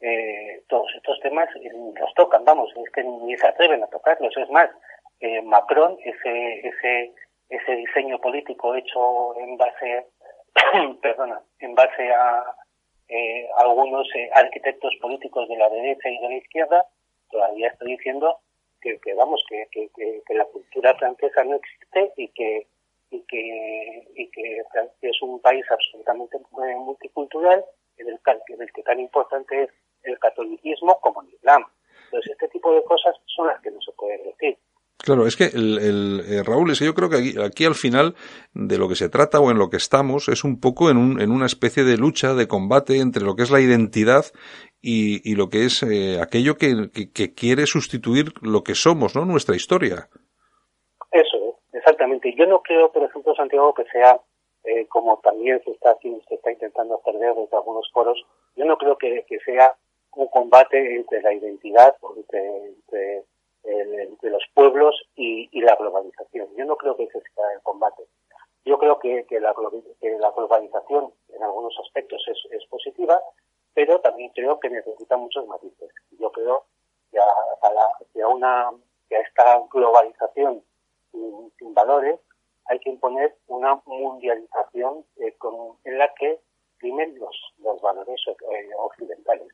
eh, 0.00 0.62
todos 0.68 0.90
estos 0.96 1.20
temas 1.20 1.48
los 1.98 2.14
tocan, 2.14 2.44
vamos, 2.44 2.70
es 2.76 2.90
que 2.90 3.04
ni 3.04 3.36
se 3.36 3.46
atreven 3.46 3.82
a 3.82 3.86
tocarlos. 3.86 4.36
Es 4.36 4.50
más, 4.50 4.70
eh, 5.20 5.40
Macron, 5.42 5.96
ese, 6.04 6.66
ese, 6.66 7.12
ese 7.48 7.72
diseño 7.76 8.18
político 8.18 8.74
hecho 8.74 9.38
en 9.38 9.56
base, 9.56 10.06
perdona, 11.02 11.40
en 11.60 11.74
base 11.74 12.12
a 12.12 12.44
eh, 13.08 13.48
algunos 13.58 14.08
eh, 14.14 14.30
arquitectos 14.32 14.94
políticos 15.00 15.48
de 15.48 15.56
la 15.56 15.68
derecha 15.68 16.08
y 16.08 16.18
de 16.18 16.28
la 16.28 16.36
izquierda, 16.36 16.86
todavía 17.30 17.68
está 17.68 17.84
diciendo 17.84 18.38
que, 18.80 18.98
que 18.98 19.14
vamos, 19.14 19.44
que, 19.48 19.66
que, 19.70 19.90
que, 20.26 20.34
la 20.34 20.44
cultura 20.46 20.94
francesa 20.94 21.44
no 21.44 21.56
existe 21.56 22.12
y 22.16 22.28
que 22.28 22.66
y 23.10 23.20
que, 23.28 23.91
que 24.42 24.62
Francia 24.72 25.08
es 25.08 25.22
un 25.22 25.40
país 25.40 25.64
absolutamente 25.70 26.38
multicultural 26.78 27.64
en 27.96 28.08
el, 28.08 28.18
en 28.48 28.62
el 28.62 28.72
que 28.72 28.82
tan 28.82 28.98
importante 28.98 29.64
es 29.64 29.70
el 30.02 30.18
catolicismo 30.18 30.98
como 31.00 31.22
el 31.22 31.28
islam. 31.34 31.64
Entonces, 32.06 32.32
este 32.32 32.48
tipo 32.48 32.74
de 32.74 32.82
cosas 32.82 33.14
son 33.26 33.46
las 33.46 33.60
que 33.62 33.70
no 33.70 33.80
se 33.80 33.92
pueden 33.92 34.22
decir. 34.24 34.58
Claro, 34.98 35.26
es 35.26 35.36
que 35.36 35.44
el, 35.46 35.78
el 35.78 36.20
eh, 36.28 36.42
Raúl, 36.44 36.70
es 36.70 36.78
que 36.78 36.84
yo 36.84 36.94
creo 36.94 37.08
que 37.08 37.34
aquí, 37.42 37.64
al 37.64 37.74
final 37.74 38.14
de 38.54 38.78
lo 38.78 38.88
que 38.88 38.94
se 38.94 39.08
trata 39.08 39.40
o 39.40 39.50
en 39.50 39.58
lo 39.58 39.68
que 39.68 39.76
estamos 39.76 40.28
es 40.28 40.44
un 40.44 40.60
poco 40.60 40.90
en, 40.90 40.96
un, 40.96 41.20
en 41.20 41.32
una 41.32 41.46
especie 41.46 41.82
de 41.82 41.96
lucha, 41.96 42.34
de 42.34 42.46
combate 42.46 43.00
entre 43.00 43.24
lo 43.24 43.34
que 43.34 43.42
es 43.42 43.50
la 43.50 43.60
identidad 43.60 44.26
y, 44.80 45.28
y 45.28 45.34
lo 45.34 45.48
que 45.48 45.64
es 45.64 45.82
eh, 45.82 46.20
aquello 46.20 46.54
que, 46.56 46.90
que, 46.92 47.34
quiere 47.34 47.66
sustituir 47.66 48.32
lo 48.42 48.62
que 48.62 48.74
somos, 48.74 49.16
¿no? 49.16 49.24
Nuestra 49.24 49.56
historia. 49.56 50.08
Eso, 51.10 51.58
exactamente. 51.72 52.32
Yo 52.38 52.46
no 52.46 52.62
creo, 52.62 52.92
por 52.92 53.02
ejemplo, 53.02 53.34
Santiago, 53.34 53.74
que 53.74 53.84
sea 53.90 54.20
eh, 54.64 54.86
como 54.88 55.18
también 55.18 55.62
se 55.64 55.70
está 55.72 55.92
haciendo, 55.92 56.22
se 56.28 56.34
está 56.34 56.52
intentando 56.52 56.96
hacer 56.96 57.18
desde 57.18 57.56
algunos 57.56 57.90
foros, 57.92 58.24
yo 58.56 58.64
no 58.64 58.76
creo 58.76 58.96
que, 58.96 59.24
que 59.28 59.38
sea 59.40 59.74
un 60.14 60.28
combate 60.28 60.96
entre 60.96 61.22
la 61.22 61.32
identidad, 61.32 61.96
entre, 62.16 62.74
entre, 63.64 64.30
los 64.30 64.44
pueblos 64.54 64.94
y, 65.16 65.60
la 65.60 65.76
globalización. 65.76 66.48
Yo 66.56 66.64
no 66.64 66.76
creo 66.76 66.96
que 66.96 67.04
ese 67.04 67.20
sea 67.34 67.52
el 67.54 67.62
combate. 67.62 68.02
Yo 68.64 68.78
creo 68.78 68.98
que, 68.98 69.24
que, 69.26 69.40
la, 69.40 69.52
globalización 69.52 71.12
en 71.28 71.42
algunos 71.42 71.74
aspectos 71.80 72.22
es, 72.28 72.38
es, 72.52 72.64
positiva, 72.66 73.20
pero 73.74 74.00
también 74.00 74.30
creo 74.34 74.60
que 74.60 74.70
necesita 74.70 75.16
muchos 75.16 75.46
matices. 75.46 75.90
Yo 76.18 76.30
creo 76.30 76.64
que 77.10 77.18
a, 77.18 78.28
una, 78.28 78.70
que 79.08 79.16
a 79.16 79.20
esta 79.20 79.62
globalización 79.70 80.62
sin, 81.10 81.74
valores 81.74 82.18
hay 82.66 82.78
que 82.80 82.90
imponer 82.90 83.36
una 83.48 83.80
mundialización 83.86 85.04
eh, 85.16 85.34
en 85.84 85.98
la 85.98 86.12
que 86.14 86.40
primen 86.78 87.18
los, 87.18 87.36
los 87.58 87.80
valores 87.80 88.20
eh, 88.28 88.70
occidentales 88.78 89.48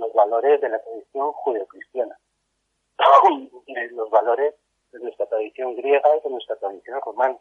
los 0.00 0.12
valores 0.14 0.60
de 0.60 0.68
la 0.68 0.78
tradición 0.82 1.32
judeocristiana, 1.32 2.18
los 3.92 4.10
valores 4.10 4.54
de 4.92 4.98
nuestra 4.98 5.26
tradición 5.26 5.76
griega 5.76 6.08
y 6.16 6.20
de 6.20 6.30
nuestra 6.30 6.56
tradición 6.56 7.00
romana. 7.04 7.36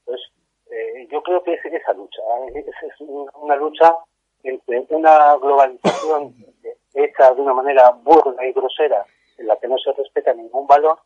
Entonces, 0.00 0.30
eh, 0.70 1.08
yo 1.10 1.22
creo 1.22 1.42
que 1.42 1.54
es 1.54 1.64
esa 1.64 1.92
lucha, 1.94 2.22
¿eh? 2.54 2.64
es, 2.66 3.00
una 3.00 3.56
lucha 3.56 3.96
entre 4.42 4.84
una 4.90 5.36
globalización 5.36 6.34
hecha 6.94 7.32
de 7.32 7.40
una 7.40 7.54
manera 7.54 7.90
burda 7.90 8.44
y 8.46 8.52
grosera, 8.52 9.04
en 9.38 9.46
la 9.46 9.56
que 9.56 9.66
no 9.66 9.78
se 9.78 9.92
respeta 9.92 10.32
ningún 10.34 10.66
valor, 10.66 10.98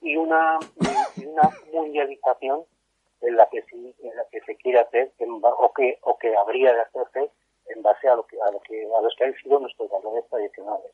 y 0.00 0.16
una 0.16 0.58
mundialización 1.72 2.64
en 3.22 3.36
la 3.36 3.48
que 3.50 3.62
sí, 3.62 3.94
en 4.02 4.16
la 4.16 4.24
que 4.30 4.40
se 4.40 4.56
quiere 4.56 4.80
hacer, 4.80 5.12
o 5.18 5.72
que, 5.72 5.98
o 6.02 6.18
que 6.18 6.34
habría 6.36 6.72
de 6.72 6.80
hacerse 6.80 7.30
en 7.66 7.82
base 7.82 8.08
a 8.08 8.16
lo 8.16 8.26
que 8.26 8.36
a 8.40 8.50
lo 8.50 8.60
que 8.60 8.84
a 8.84 9.00
los 9.00 9.14
que 9.16 9.24
han 9.24 9.34
sido 9.36 9.60
nuestros 9.60 9.90
valores 9.90 10.24
tradicionales. 10.28 10.90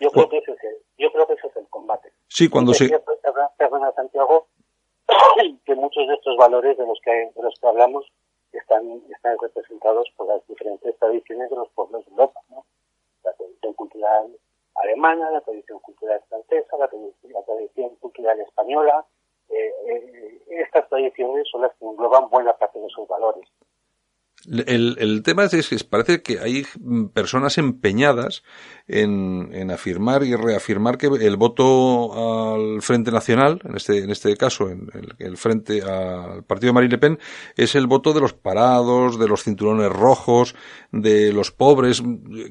Yo 0.00 0.10
creo 0.10 0.28
que 0.28 0.38
ese 0.38 0.52
es 0.52 0.64
el, 0.64 0.76
yo 0.98 1.12
creo 1.12 1.26
que 1.26 1.34
ese 1.34 1.46
es 1.46 1.56
el 1.56 1.68
combate. 1.68 2.10
Sí, 2.28 2.48
cuando 2.48 2.74
se 2.74 2.88
perdona 3.56 3.92
Santiago 3.92 4.48
que 5.64 5.74
muchos 5.74 6.08
de 6.08 6.14
estos 6.14 6.36
valores 6.36 6.76
de 6.76 6.86
los 6.86 6.98
que 7.04 7.10
de 7.12 7.42
los 7.42 7.54
que 7.60 7.68
hablamos 7.68 8.06
están 8.52 9.02
están 9.10 9.36
representados 9.40 10.08
por 10.16 10.28
las 10.28 10.46
diferentes 10.48 10.98
tradiciones 10.98 11.50
de 11.50 11.56
los 11.56 11.68
pueblos 11.70 12.04
de 12.04 12.10
Europa, 12.10 12.40
¿no? 12.50 12.64
La 13.22 13.32
tradición 13.34 13.74
cultural 13.74 14.36
alemana, 14.82 15.30
la 15.30 15.40
tradición 15.40 15.78
cultural 15.80 16.20
francesa, 16.28 16.76
la, 16.78 16.88
tradición 16.88 17.94
cultural 17.96 18.40
española, 18.40 19.04
eh, 19.48 19.72
eh, 19.88 20.42
estas 20.48 20.88
tradiciones 20.88 21.46
son 21.50 21.62
las 21.62 21.72
que 21.78 21.84
engloban 21.84 22.28
buena 22.30 22.52
parte 22.54 22.78
de 22.78 22.88
sus 22.88 23.06
valores. 23.08 23.48
El, 24.48 24.96
el 25.00 25.22
tema 25.24 25.44
es 25.44 25.68
que 25.68 25.84
parece 25.84 26.22
que 26.22 26.38
hay 26.38 26.64
personas 27.12 27.58
empeñadas 27.58 28.44
en, 28.86 29.50
en, 29.52 29.72
afirmar 29.72 30.22
y 30.22 30.36
reafirmar 30.36 30.98
que 30.98 31.06
el 31.06 31.36
voto 31.36 32.54
al 32.54 32.80
Frente 32.80 33.10
Nacional, 33.10 33.60
en 33.64 33.76
este, 33.76 33.98
en 34.04 34.10
este 34.10 34.36
caso, 34.36 34.70
en 34.70 34.88
el, 35.18 35.36
Frente 35.36 35.82
al 35.82 36.44
partido 36.44 36.68
de 36.68 36.74
Marine 36.74 36.92
Le 36.92 36.98
Pen, 36.98 37.18
es 37.56 37.74
el 37.74 37.88
voto 37.88 38.12
de 38.12 38.20
los 38.20 38.34
parados, 38.34 39.18
de 39.18 39.26
los 39.26 39.42
cinturones 39.42 39.90
rojos, 39.90 40.54
de 41.00 41.32
los 41.32 41.52
pobres. 41.52 42.02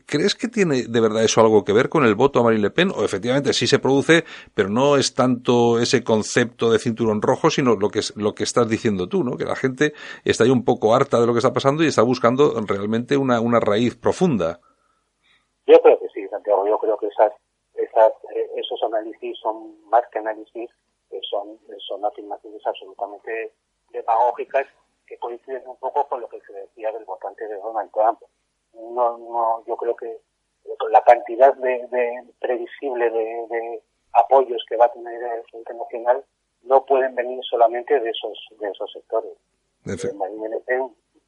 ¿Crees 0.06 0.36
que 0.36 0.48
tiene 0.48 0.84
de 0.84 1.02
verdad 1.02 1.24
eso 1.24 1.42
algo 1.42 1.64
que 1.64 1.74
ver 1.74 1.90
con 1.90 2.06
el 2.06 2.16
voto 2.16 2.40
a 2.40 2.44
Marine 2.44 2.64
Le 2.64 2.70
Pen? 2.72 2.92
O 2.96 3.04
efectivamente 3.04 3.54
sí 3.54 3.68
se 3.68 3.80
produce, 3.80 4.24
pero 4.54 4.70
no 4.70 4.98
es 4.98 5.14
tanto 5.14 5.80
ese 5.80 6.04
concepto 6.04 6.72
de 6.72 6.80
cinturón 6.80 7.22
rojo, 7.22 7.50
sino 7.50 7.76
lo 7.76 7.90
que, 7.90 8.02
lo 8.16 8.34
que 8.34 8.44
estás 8.44 8.70
diciendo 8.70 9.08
tú, 9.08 9.24
¿no? 9.24 9.38
Que 9.38 9.46
la 9.46 9.56
gente 9.56 9.94
está 10.24 10.44
ahí 10.44 10.50
un 10.50 10.66
poco 10.66 10.96
harta 10.96 11.20
de 11.20 11.28
lo 11.28 11.34
que 11.34 11.40
está 11.40 11.54
pasando 11.54 11.84
y 11.84 11.88
está 11.88 12.02
buscando 12.02 12.54
realmente 12.66 13.18
una, 13.18 13.40
una 13.40 13.60
raíz 13.60 13.96
profunda. 13.96 14.60
Yo 15.68 15.80
creo 15.82 16.00
que 16.00 16.08
sí, 16.14 16.28
Santiago. 16.30 16.68
Yo 16.68 16.78
creo 16.78 16.98
que 16.98 17.08
esas, 17.08 17.34
esas, 17.74 18.12
eh, 18.36 18.50
esos 18.56 18.82
análisis 18.84 19.38
son 19.42 19.90
más 19.90 20.04
que 20.12 20.20
análisis, 20.20 20.70
son, 21.30 21.58
son 21.88 22.06
afirmaciones 22.06 22.62
absolutamente 22.66 23.54
demagógicas 23.92 24.68
que 25.08 25.18
coinciden 25.18 25.68
un 25.68 25.78
poco 25.78 26.08
con 26.08 26.22
lo 26.22 26.30
que 26.30 26.42
se 26.42 26.54
decía 26.54 26.92
del 26.92 27.06
votante 27.06 27.48
de 27.48 27.56
Donald 27.56 27.92
Trump. 27.92 28.20
No, 28.74 29.18
no, 29.18 29.64
yo 29.66 29.78
creo 29.78 29.96
que 29.96 30.20
la 30.92 31.04
cantidad 31.04 31.54
de, 31.56 31.88
de 31.88 32.24
previsible 32.40 33.10
de, 33.10 33.48
de, 33.50 33.84
apoyos 34.14 34.64
que 34.68 34.78
va 34.78 34.86
a 34.86 34.92
tener 34.92 35.22
el 35.22 35.44
Frente 35.44 35.74
Nacional 35.74 36.24
no 36.64 36.86
pueden 36.86 37.16
venir 37.16 37.44
solamente 37.44 38.00
de 38.00 38.10
esos 38.10 38.38
de 38.60 38.70
esos 38.70 38.92
sectores. 38.92 39.34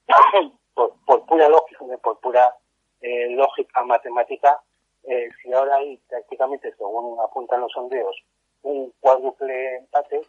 por, 0.73 0.93
por 1.05 1.25
pura 1.25 1.49
lógica, 1.49 1.85
por 2.01 2.19
pura 2.19 2.55
eh, 3.01 3.29
lógica 3.29 3.83
matemática, 3.83 4.61
eh, 5.03 5.29
si 5.41 5.53
ahora 5.53 5.75
hay 5.75 5.97
prácticamente, 6.09 6.73
según 6.77 7.19
apuntan 7.21 7.61
los 7.61 7.71
sondeos, 7.71 8.15
un 8.63 8.91
cuádruple 8.99 9.77
empate, 9.77 10.21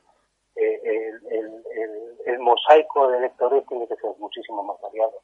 el, 2.26 2.38
mosaico 2.40 3.10
de 3.10 3.18
electores 3.18 3.64
tiene 3.68 3.86
que 3.88 3.96
ser 3.96 4.10
muchísimo 4.18 4.62
más 4.62 4.76
variado. 4.80 5.22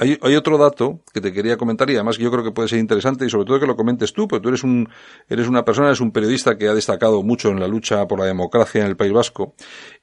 Hay, 0.00 0.36
otro 0.36 0.58
dato 0.58 1.00
que 1.12 1.20
te 1.20 1.32
quería 1.32 1.56
comentar 1.56 1.90
y 1.90 1.94
además 1.94 2.18
yo 2.18 2.30
creo 2.30 2.44
que 2.44 2.52
puede 2.52 2.68
ser 2.68 2.78
interesante 2.78 3.26
y 3.26 3.30
sobre 3.30 3.46
todo 3.46 3.58
que 3.58 3.66
lo 3.66 3.74
comentes 3.74 4.12
tú, 4.12 4.28
porque 4.28 4.42
tú 4.42 4.48
eres 4.48 4.62
un, 4.62 4.88
eres 5.28 5.48
una 5.48 5.64
persona, 5.64 5.88
eres 5.88 6.00
un 6.00 6.12
periodista 6.12 6.56
que 6.56 6.68
ha 6.68 6.74
destacado 6.74 7.22
mucho 7.22 7.48
en 7.48 7.58
la 7.58 7.66
lucha 7.66 8.06
por 8.06 8.20
la 8.20 8.26
democracia 8.26 8.82
en 8.82 8.86
el 8.86 8.96
País 8.96 9.12
Vasco 9.12 9.54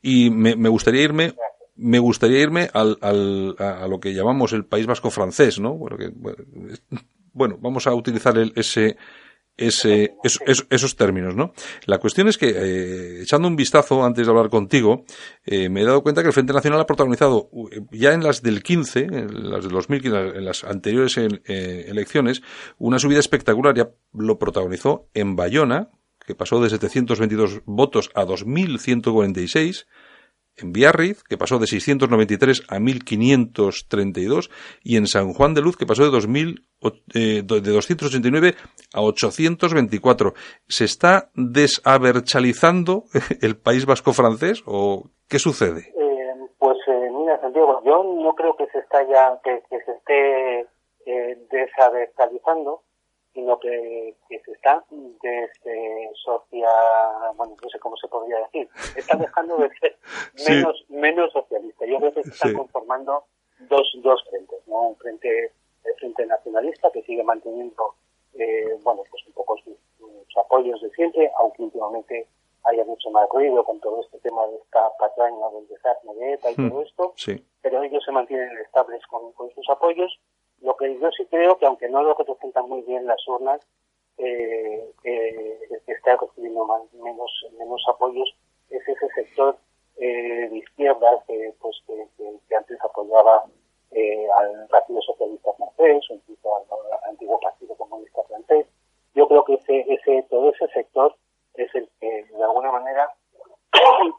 y 0.02 0.30
me, 0.30 0.54
gustaría 0.68 1.04
irme 1.04 1.34
me 1.78 2.00
gustaría 2.00 2.42
irme 2.42 2.70
al, 2.74 2.98
al, 3.02 3.56
a, 3.58 3.88
lo 3.88 4.00
que 4.00 4.14
llamamos 4.14 4.52
el 4.52 4.66
País 4.66 4.86
Vasco 4.86 5.12
francés, 5.12 5.60
¿no? 5.60 5.74
Bueno, 5.74 5.98
que, 5.98 6.12
bueno, 7.34 7.58
vamos 7.60 7.88
a 7.88 7.94
utilizar 7.94 8.38
el, 8.38 8.52
ese, 8.56 8.98
ese, 9.58 10.16
esos 10.70 10.96
términos, 10.96 11.36
¿no? 11.36 11.54
La 11.86 12.00
cuestión 12.00 12.28
es 12.28 12.38
que, 12.38 12.50
eh, 12.50 13.22
echando 13.22 13.48
un 13.48 13.56
vistazo 13.56 14.04
antes 14.04 14.26
de 14.26 14.32
hablar 14.32 14.50
contigo, 14.50 15.06
eh, 15.46 15.70
me 15.70 15.82
he 15.82 15.86
dado 15.86 16.04
cuenta 16.04 16.22
que 16.22 16.28
el 16.28 16.34
Frente 16.34 16.54
Nacional 16.54 16.80
ha 16.82 16.86
protagonizado 16.86 17.50
ya 17.92 18.14
en 18.14 18.24
las 18.24 18.42
del 18.42 18.64
15, 18.64 19.00
en 19.00 19.50
las 19.50 19.64
del 19.64 19.72
2015, 19.72 20.38
en 20.38 20.46
las 20.46 20.64
anteriores 20.64 21.18
eh, 21.18 21.86
elecciones, 21.88 22.42
una 22.78 23.00
subida 23.00 23.20
espectacular. 23.20 23.76
Ya 23.76 23.90
lo 24.14 24.38
protagonizó 24.38 25.08
en 25.14 25.36
Bayona, 25.36 25.90
que 26.26 26.36
pasó 26.36 26.62
de 26.62 26.70
722 26.70 27.62
votos 27.66 28.10
a 28.14 28.26
2.146 28.26 29.86
en 30.58 30.72
Biarritz, 30.72 31.24
que 31.24 31.38
pasó 31.38 31.60
de 31.60 31.68
693 31.68 32.64
a 32.70 32.80
1532, 32.80 34.50
y 34.84 34.98
en 34.98 35.08
San 35.08 35.34
Juan 35.34 35.54
de 35.54 35.62
Luz, 35.62 35.78
que 35.78 35.86
pasó 35.86 36.04
de, 36.04 36.12
2000, 36.12 36.66
eh, 37.14 37.42
de 37.44 37.72
289 37.72 38.56
a 38.94 39.02
824. 39.02 40.34
¿Se 40.68 40.86
está 40.86 41.30
desaberchalizando 41.36 43.04
el 43.42 43.58
país 43.58 43.86
vasco 43.86 44.14
francés 44.14 44.64
o 44.66 45.10
qué 45.28 45.40
sucede? 45.40 45.94
Eh, 45.96 46.34
pues 46.58 46.78
eh, 46.88 47.10
mira, 47.12 47.40
Santiago, 47.42 47.82
yo 47.86 48.04
no 48.04 48.34
creo 48.34 48.56
que 48.56 48.68
se, 48.68 48.80
está 48.80 49.04
ya, 49.08 49.40
que, 49.44 49.62
se 49.70 49.92
esté 49.92 50.60
eh, 51.06 51.38
desaberchalizando 51.52 52.82
sino 53.36 53.60
que, 53.60 54.16
que 54.30 54.40
se 54.40 54.54
está 54.54 54.84
desde 54.90 56.10
socia, 56.24 56.70
bueno, 57.36 57.56
no 57.62 57.70
sé 57.70 57.78
cómo 57.80 57.98
se 57.98 58.08
podría 58.08 58.40
decir, 58.40 58.68
está 58.96 59.18
dejando 59.18 59.58
de 59.58 59.70
ser 59.78 59.98
menos, 60.48 60.86
menos 60.88 61.34
socialista. 61.34 61.86
Yo 61.86 61.98
creo 62.00 62.14
que 62.14 62.24
se 62.24 62.30
están 62.30 62.54
conformando 62.54 63.26
dos, 63.60 63.92
dos 64.02 64.24
frentes, 64.30 64.66
¿no? 64.68 64.88
Un 64.88 64.96
frente, 64.96 65.52
el 65.84 65.94
frente 66.00 66.26
nacionalista 66.26 66.90
que 66.92 67.04
sigue 67.04 67.24
manteniendo, 67.24 67.96
eh, 68.36 68.80
bueno, 68.84 69.04
pues 69.12 69.28
un 69.28 69.34
poco 69.34 69.58
sus, 69.58 69.76
apoyos 70.38 70.82
de 70.82 70.90
siempre, 70.92 71.32
aunque 71.38 71.64
últimamente 71.64 72.28
haya 72.66 72.84
mucho 72.84 73.10
más 73.10 73.28
ruido 73.30 73.64
con 73.64 73.80
todo 73.80 74.02
este 74.02 74.18
tema 74.20 74.46
de 74.48 74.58
esta 74.58 74.90
patraña 74.98 75.50
del 75.50 75.68
desastre 75.68 76.14
de 76.14 76.34
ETA 76.34 76.52
y 76.52 76.56
hmm. 76.58 76.70
todo 76.70 76.82
esto, 76.82 77.14
pero 77.62 77.84
ellos 77.84 78.04
se 78.04 78.12
mantienen 78.12 78.58
estables 78.58 79.06
con, 79.08 79.32
con 79.34 79.50
sus 79.52 79.70
apoyos 79.70 80.20
lo 80.66 80.76
que 80.76 81.00
yo 81.00 81.12
sí 81.12 81.26
creo 81.30 81.58
que 81.58 81.68
aunque 81.68 81.88
no 81.88 82.02
lo 82.02 82.16
representan 82.16 82.68
muy 82.68 82.82
bien 82.82 83.06
las 83.06 83.26
urnas, 83.28 83.62
eh, 84.18 84.92
eh, 85.04 85.60
está 85.86 86.18
recibiendo 86.18 86.66
menos, 87.04 87.86
apoyos 87.88 88.34
es 88.70 88.82
ese 88.88 89.08
sector 89.14 89.58
eh, 89.98 90.50
de 90.50 90.58
izquierda 90.58 91.24
que, 91.28 91.54
pues, 91.62 91.76
antes 92.58 92.78
apoyaba 92.82 93.44
eh, 93.92 94.28
al 94.38 94.68
Partido 94.70 95.02
Socialista 95.02 95.54
francés 95.54 96.04
o 96.10 96.14
incluso 96.16 96.56
al, 96.58 97.10
antiguo 97.10 97.40
Partido 97.40 97.76
Comunista 97.76 98.24
francés. 98.28 98.66
Yo 99.14 99.28
creo 99.28 99.46
que 99.46 99.54
ese, 99.54 99.86
ese, 99.88 100.26
todo 100.30 100.50
ese 100.50 100.68
sector 100.70 101.16
es 101.54 101.74
el 101.76 101.88
que 102.00 102.24
de 102.24 102.44
alguna 102.44 102.72
manera 102.72 103.14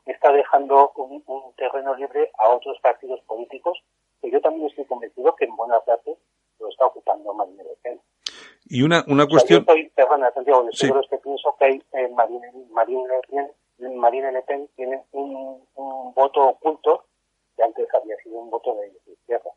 está 0.06 0.30
dejando 0.32 0.92
un, 0.96 1.22
un 1.26 1.52
terreno 1.56 1.94
libre 1.96 2.30
a 2.38 2.50
otros 2.50 2.78
partidos 2.80 3.20
políticos 3.22 3.82
que 4.20 4.30
yo 4.30 4.40
también 4.40 4.66
estoy 4.66 4.84
convencido 4.84 5.34
que 5.36 5.44
en 5.44 5.56
buena 5.56 5.80
parte 5.80 6.16
lo 6.58 6.68
está 6.68 6.86
ocupando 6.86 7.34
Marine 7.34 7.64
Le 7.64 7.76
Pen. 7.82 8.00
Y 8.76 8.82
una, 8.82 9.02
una 9.08 9.26
cuestión... 9.26 9.64
Yo 9.64 9.72
estoy, 9.72 9.90
perdona, 9.94 10.30
Santiago, 10.32 10.68
sí. 10.70 10.86
es 10.86 11.08
que 11.08 11.16
pienso 11.16 11.56
que 11.58 11.64
hay, 11.64 11.82
eh, 11.94 12.10
Marine, 12.14 12.52
Marine, 12.70 13.02
Marine 13.96 14.32
Le 14.32 14.42
Pen 14.42 14.68
tiene 14.76 15.02
un, 15.12 15.62
un 15.76 16.12
voto 16.12 16.48
oculto 16.48 17.06
que 17.56 17.62
antes 17.62 17.86
había 17.94 18.16
sido 18.22 18.36
un 18.36 18.50
voto 18.50 18.74
de 18.74 18.92
izquierda. 19.10 19.50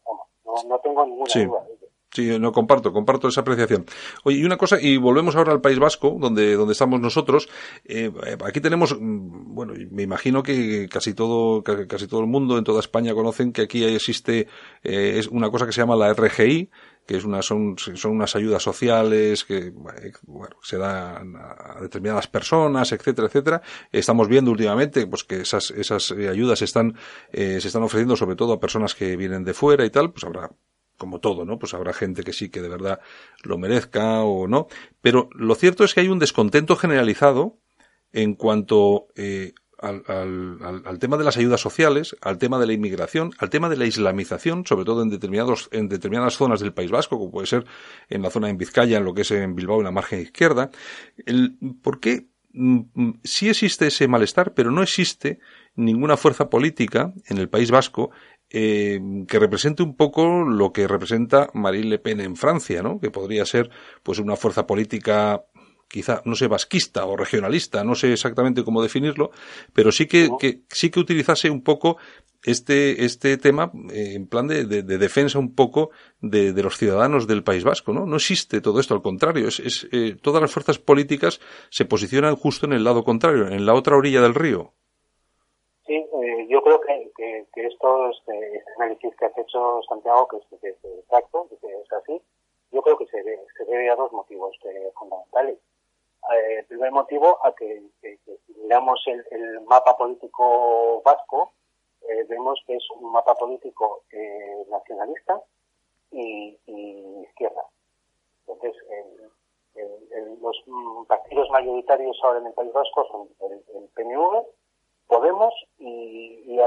No, 0.45 0.53
no 0.69 0.79
tengo 0.79 1.05
ninguna 1.05 1.29
sí. 1.29 1.43
duda 1.43 1.65
de 1.65 1.73
ello. 1.73 1.87
Sí, 2.11 2.39
no 2.39 2.51
comparto, 2.51 2.91
comparto 2.91 3.27
esa 3.27 3.41
apreciación. 3.41 3.85
Oye, 4.23 4.37
y 4.37 4.45
una 4.45 4.57
cosa, 4.57 4.77
y 4.81 4.97
volvemos 4.97 5.35
ahora 5.35 5.51
al 5.51 5.61
País 5.61 5.77
Vasco, 5.77 6.15
donde, 6.17 6.55
donde 6.55 6.71
estamos 6.71 6.99
nosotros. 6.99 7.49
Eh, 7.85 8.11
aquí 8.45 8.61
tenemos, 8.61 8.97
me 9.99 10.03
imagino 10.03 10.43
que 10.43 10.87
casi 10.87 11.13
todo, 11.13 11.61
casi 11.61 12.07
todo 12.07 12.21
el 12.21 12.27
mundo 12.27 12.57
en 12.57 12.63
toda 12.63 12.79
España 12.79 13.13
conocen 13.13 13.51
que 13.51 13.63
aquí 13.63 13.83
existe 13.83 14.47
eh, 14.81 15.15
es 15.17 15.27
una 15.27 15.49
cosa 15.51 15.65
que 15.65 15.73
se 15.73 15.81
llama 15.81 15.97
la 15.97 16.13
RGI, 16.13 16.69
que 17.05 17.17
es 17.17 17.25
una, 17.25 17.41
son, 17.41 17.75
son 17.77 18.11
unas 18.11 18.33
ayudas 18.37 18.63
sociales 18.63 19.43
que 19.43 19.73
bueno, 20.21 20.55
se 20.61 20.77
dan 20.77 21.35
a 21.35 21.81
determinadas 21.81 22.27
personas, 22.27 22.93
etcétera, 22.93 23.27
etcétera. 23.27 23.61
Estamos 23.91 24.29
viendo 24.29 24.51
últimamente 24.51 25.05
pues 25.05 25.25
que 25.25 25.41
esas, 25.41 25.71
esas 25.71 26.13
ayudas 26.13 26.61
están, 26.61 26.95
eh, 27.33 27.59
se 27.59 27.67
están 27.67 27.83
ofreciendo 27.83 28.15
sobre 28.15 28.37
todo 28.37 28.53
a 28.53 28.59
personas 28.61 28.95
que 28.95 29.17
vienen 29.17 29.43
de 29.43 29.53
fuera 29.53 29.83
y 29.83 29.89
tal, 29.89 30.13
pues 30.13 30.23
habrá 30.23 30.49
como 30.97 31.19
todo, 31.19 31.43
¿no? 31.43 31.59
Pues 31.59 31.73
habrá 31.73 31.91
gente 31.91 32.23
que 32.23 32.31
sí 32.31 32.47
que 32.47 32.61
de 32.61 32.69
verdad 32.69 33.01
lo 33.43 33.57
merezca 33.57 34.21
o 34.21 34.47
no. 34.47 34.67
Pero 35.01 35.27
lo 35.33 35.55
cierto 35.55 35.83
es 35.83 35.93
que 35.93 35.99
hay 35.99 36.07
un 36.07 36.19
descontento 36.19 36.77
generalizado 36.77 37.57
en 38.11 38.35
cuanto 38.35 39.07
eh, 39.15 39.53
al, 39.81 40.03
al, 40.07 40.81
al, 40.85 40.99
tema 40.99 41.17
de 41.17 41.23
las 41.23 41.37
ayudas 41.37 41.61
sociales, 41.61 42.15
al 42.21 42.37
tema 42.37 42.59
de 42.59 42.67
la 42.67 42.73
inmigración, 42.73 43.31
al 43.37 43.49
tema 43.49 43.69
de 43.69 43.77
la 43.77 43.85
islamización, 43.85 44.65
sobre 44.65 44.85
todo 44.85 45.01
en 45.01 45.09
determinados, 45.09 45.69
en 45.71 45.87
determinadas 45.87 46.35
zonas 46.35 46.59
del 46.59 46.73
País 46.73 46.91
Vasco, 46.91 47.17
como 47.17 47.31
puede 47.31 47.47
ser 47.47 47.65
en 48.09 48.21
la 48.21 48.29
zona 48.29 48.47
de 48.47 48.53
Vizcaya, 48.53 48.97
en 48.97 49.05
lo 49.05 49.13
que 49.13 49.21
es 49.21 49.31
en 49.31 49.55
Bilbao, 49.55 49.79
en 49.79 49.85
la 49.85 49.91
margen 49.91 50.19
izquierda. 50.19 50.69
¿Por 51.81 51.99
qué? 51.99 52.27
Mm, 52.51 52.79
mm, 52.93 53.19
sí 53.23 53.47
existe 53.49 53.87
ese 53.87 54.07
malestar, 54.07 54.53
pero 54.53 54.71
no 54.71 54.81
existe 54.81 55.39
ninguna 55.75 56.17
fuerza 56.17 56.49
política 56.49 57.13
en 57.27 57.37
el 57.37 57.47
País 57.47 57.71
Vasco 57.71 58.11
eh, 58.49 58.99
que 59.27 59.39
represente 59.39 59.83
un 59.83 59.95
poco 59.95 60.43
lo 60.43 60.73
que 60.73 60.87
representa 60.87 61.49
Marine 61.53 61.87
Le 61.87 61.99
Pen 61.99 62.19
en 62.19 62.35
Francia, 62.35 62.81
¿no? 62.81 62.99
Que 62.99 63.11
podría 63.11 63.45
ser, 63.45 63.69
pues, 64.01 64.17
una 64.17 64.35
fuerza 64.35 64.65
política 64.65 65.43
quizá, 65.89 66.21
no 66.23 66.35
sé, 66.35 66.47
vasquista 66.47 67.05
o 67.05 67.17
regionalista, 67.17 67.83
no 67.83 67.95
sé 67.95 68.13
exactamente 68.13 68.63
cómo 68.63 68.81
definirlo, 68.81 69.31
pero 69.73 69.91
sí 69.91 70.07
que, 70.07 70.29
que 70.39 70.61
sí 70.69 70.91
que 70.91 70.99
utilizase 70.99 71.49
un 71.49 71.63
poco 71.63 71.97
este, 72.45 73.03
este 73.03 73.37
tema 73.37 73.71
eh, 73.91 74.13
en 74.15 74.27
plan 74.27 74.47
de, 74.47 74.65
de, 74.65 74.83
de, 74.83 74.97
defensa 74.97 75.39
un 75.39 75.55
poco 75.55 75.89
de, 76.21 76.53
de, 76.53 76.63
los 76.63 76.77
ciudadanos 76.77 77.27
del 77.27 77.43
País 77.43 77.63
Vasco, 77.63 77.91
¿no? 77.91 78.05
No 78.05 78.15
existe 78.15 78.61
todo 78.61 78.79
esto, 78.79 78.93
al 78.93 79.01
contrario, 79.01 79.47
es, 79.47 79.59
es 79.59 79.87
eh, 79.91 80.15
todas 80.21 80.41
las 80.41 80.51
fuerzas 80.51 80.77
políticas 80.79 81.39
se 81.69 81.85
posicionan 81.85 82.35
justo 82.35 82.65
en 82.65 82.73
el 82.73 82.83
lado 82.83 83.03
contrario, 83.03 83.47
en 83.47 83.65
la 83.65 83.73
otra 83.73 83.97
orilla 83.97 84.21
del 84.21 84.35
río. 84.35 84.73
Sí, 85.85 85.95
eh, 85.95 86.47
yo 86.49 86.61
creo 86.61 86.79
que, 86.81 87.11
que, 87.17 87.45
que 87.53 87.65
esto, 87.65 88.11
este, 88.11 88.57
este, 88.57 88.71
análisis 88.77 89.15
que 89.17 89.25
has 89.25 89.37
hecho, 89.37 89.81
Santiago, 89.89 90.27
que 90.27 90.37
es, 90.37 90.61
que 90.61 90.69
es 90.69 90.99
exacto, 90.99 91.47
que 91.49 91.67
es 91.67 91.93
así, 91.93 92.21
yo 92.71 92.81
creo 92.83 92.97
que 92.97 93.07
se 93.07 93.17
debe, 93.17 93.41
se 93.57 93.65
debe 93.65 93.89
a 93.89 93.95
dos 93.95 94.11
motivos 94.13 94.55
eh, 94.65 94.91
fundamentales. 94.97 95.57
Eh, 96.31 96.59
el 96.59 96.65
primer 96.65 96.91
motivo, 96.91 97.39
a 97.43 97.53
que, 97.53 97.81
si 98.01 98.53
miramos 98.61 99.01
el, 99.07 99.25
el, 99.31 99.61
mapa 99.61 99.97
político 99.97 101.01
vasco, 101.03 101.53
eh, 102.01 102.23
vemos 102.27 102.61
que 102.67 102.75
es 102.75 102.83
un 102.91 103.11
mapa 103.11 103.35
político 103.35 104.03
eh, 104.11 104.65
nacionalista 104.69 105.41
y, 106.11 106.57
izquierda. 107.23 107.63
Entonces, 108.47 108.75
el, 108.89 110.39
los 110.41 110.55
partidos 111.07 111.49
mayoritarios 111.51 112.17
ahora 112.23 112.39
en 112.39 112.47
el 112.47 112.53
País 112.53 112.73
Vasco 112.73 113.05
son 113.11 113.29
el, 113.49 113.63
el 113.75 113.87
PNV, 113.89 114.45
Podemos 115.07 115.53
y, 115.79 116.43
y 116.45 116.59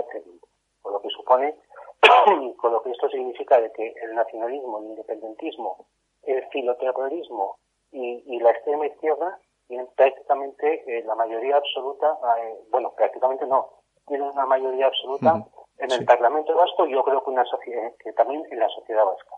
con 0.82 0.92
lo 0.94 1.00
que 1.00 1.10
supone, 1.10 1.54
con 2.56 2.72
lo 2.72 2.82
que 2.82 2.90
esto 2.90 3.08
significa 3.08 3.60
de 3.60 3.70
que 3.70 3.94
el 4.02 4.16
nacionalismo, 4.16 4.78
el 4.78 4.86
independentismo, 4.86 5.86
el 6.24 6.44
filoterrorismo 6.48 7.58
y, 7.92 8.22
y 8.26 8.40
la 8.40 8.50
extrema 8.50 8.86
izquierda 8.86 9.38
tienen 9.68 9.88
prácticamente 9.96 10.82
eh, 10.86 11.04
la 11.04 11.14
mayoría 11.14 11.56
absoluta, 11.56 12.18
eh, 12.38 12.58
bueno, 12.70 12.92
prácticamente 12.96 13.46
no, 13.46 13.68
tienen 14.06 14.28
una 14.28 14.46
mayoría 14.46 14.86
absoluta 14.86 15.34
uh 15.34 15.38
-huh. 15.38 15.66
en 15.78 15.92
el 15.92 15.98
sí. 16.00 16.04
Parlamento 16.04 16.54
vasco 16.54 16.86
y 16.86 16.92
yo 16.92 17.02
creo 17.04 17.22
que, 17.22 17.30
una 17.30 17.44
sociedad, 17.44 17.92
que 17.98 18.12
también 18.12 18.44
en 18.50 18.58
la 18.58 18.68
sociedad 18.68 19.04
vasca. 19.04 19.36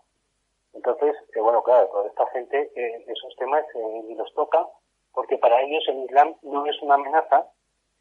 Entonces, 0.73 1.15
eh, 1.35 1.39
bueno, 1.39 1.63
claro, 1.63 1.87
toda 1.87 2.07
esta 2.07 2.27
gente 2.27 2.71
eh, 2.75 3.05
esos 3.07 3.35
temas 3.37 3.63
eh, 3.75 4.01
ni 4.07 4.15
los 4.15 4.33
toca 4.33 4.67
porque 5.13 5.37
para 5.37 5.61
ellos 5.61 5.83
el 5.87 6.03
Islam 6.03 6.35
no 6.41 6.65
es 6.65 6.79
una 6.81 6.95
amenaza, 6.95 7.47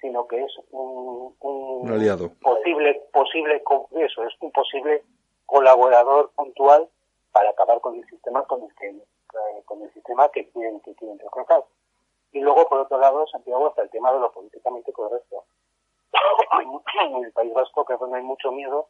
sino 0.01 0.27
que 0.27 0.43
es 0.43 0.53
un, 0.73 1.35
un, 1.41 1.83
un 1.83 1.93
aliado. 1.93 2.31
posible, 2.43 3.01
posible, 3.13 3.63
eso, 3.93 4.25
es 4.25 4.35
un 4.41 4.51
posible 4.51 5.03
colaborador 5.47 6.33
puntual 6.35 6.89
para 7.33 7.51
acabar 7.51 7.81
con 7.81 7.95
el 7.95 8.05
sistema 8.07 8.45
con 8.47 8.65
el 8.65 8.75
que, 8.75 8.89
eh, 8.89 9.07
con 9.65 9.83
el 9.83 9.93
sistema 9.93 10.29
que 10.31 10.49
quieren, 10.51 10.81
que 10.81 10.95
quieren 10.95 11.19
reclutar. 11.19 11.65
Y 12.33 12.41
luego, 12.41 12.69
por 12.69 12.81
otro 12.81 12.99
lado, 12.99 13.27
Santiago, 13.29 13.69
está 13.69 13.83
el 13.83 13.91
tema 13.91 14.13
de 14.13 14.19
lo 14.19 14.33
políticamente 14.33 14.93
correcto. 14.93 15.45
en 17.05 17.25
el 17.25 17.33
País 17.33 17.53
Vasco, 17.53 17.85
que 17.85 17.97
donde 17.97 18.19
hay 18.19 18.25
mucho 18.25 18.51
miedo, 18.53 18.89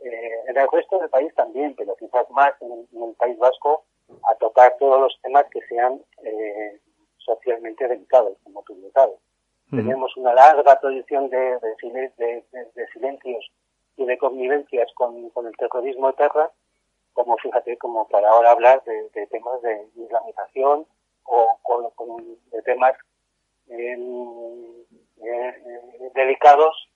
eh, 0.00 0.42
en 0.46 0.56
el 0.56 0.68
resto 0.70 0.98
del 0.98 1.10
país 1.10 1.34
también, 1.34 1.74
pero 1.76 1.96
quizás 1.96 2.30
más 2.30 2.52
en, 2.60 2.86
en, 2.92 3.02
el 3.02 3.14
País 3.16 3.36
Vasco, 3.38 3.84
a 4.30 4.34
tocar 4.36 4.76
todos 4.78 5.00
los 5.00 5.18
temas 5.22 5.44
que 5.50 5.60
sean 5.62 6.00
eh, 6.22 6.80
socialmente 7.18 7.86
delicados, 7.88 8.38
como 8.44 8.62
tú 8.62 8.76
sabes. 8.94 9.16
Tenemos 9.70 10.16
una 10.16 10.32
larga 10.32 10.80
tradición 10.80 11.28
de, 11.28 11.36
de, 11.36 12.12
de, 12.16 12.44
de, 12.74 12.86
silencios 12.94 13.52
y 13.98 14.06
de 14.06 14.16
convivencias 14.16 14.90
con, 14.94 15.28
con 15.28 15.46
el 15.46 15.54
terrorismo 15.58 16.06
de 16.06 16.14
terra, 16.14 16.50
como 17.18 17.36
fíjate, 17.38 17.76
como 17.78 18.06
para 18.06 18.30
ahora 18.30 18.52
hablar 18.52 18.80
de, 18.84 19.26
temas 19.26 19.60
de 19.62 19.88
islamización 19.96 20.86
o 21.24 21.58
con, 21.62 22.38
de 22.52 22.62
temas 22.62 22.92
delicados 26.14 26.88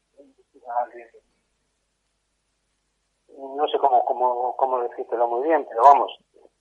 no 3.36 3.66
sé 3.66 3.78
cómo, 3.78 4.04
cómo, 4.04 4.56
cómo 4.56 4.78
decírtelo 4.82 5.26
muy 5.26 5.48
bien, 5.48 5.66
pero 5.68 5.82
vamos, 5.82 6.16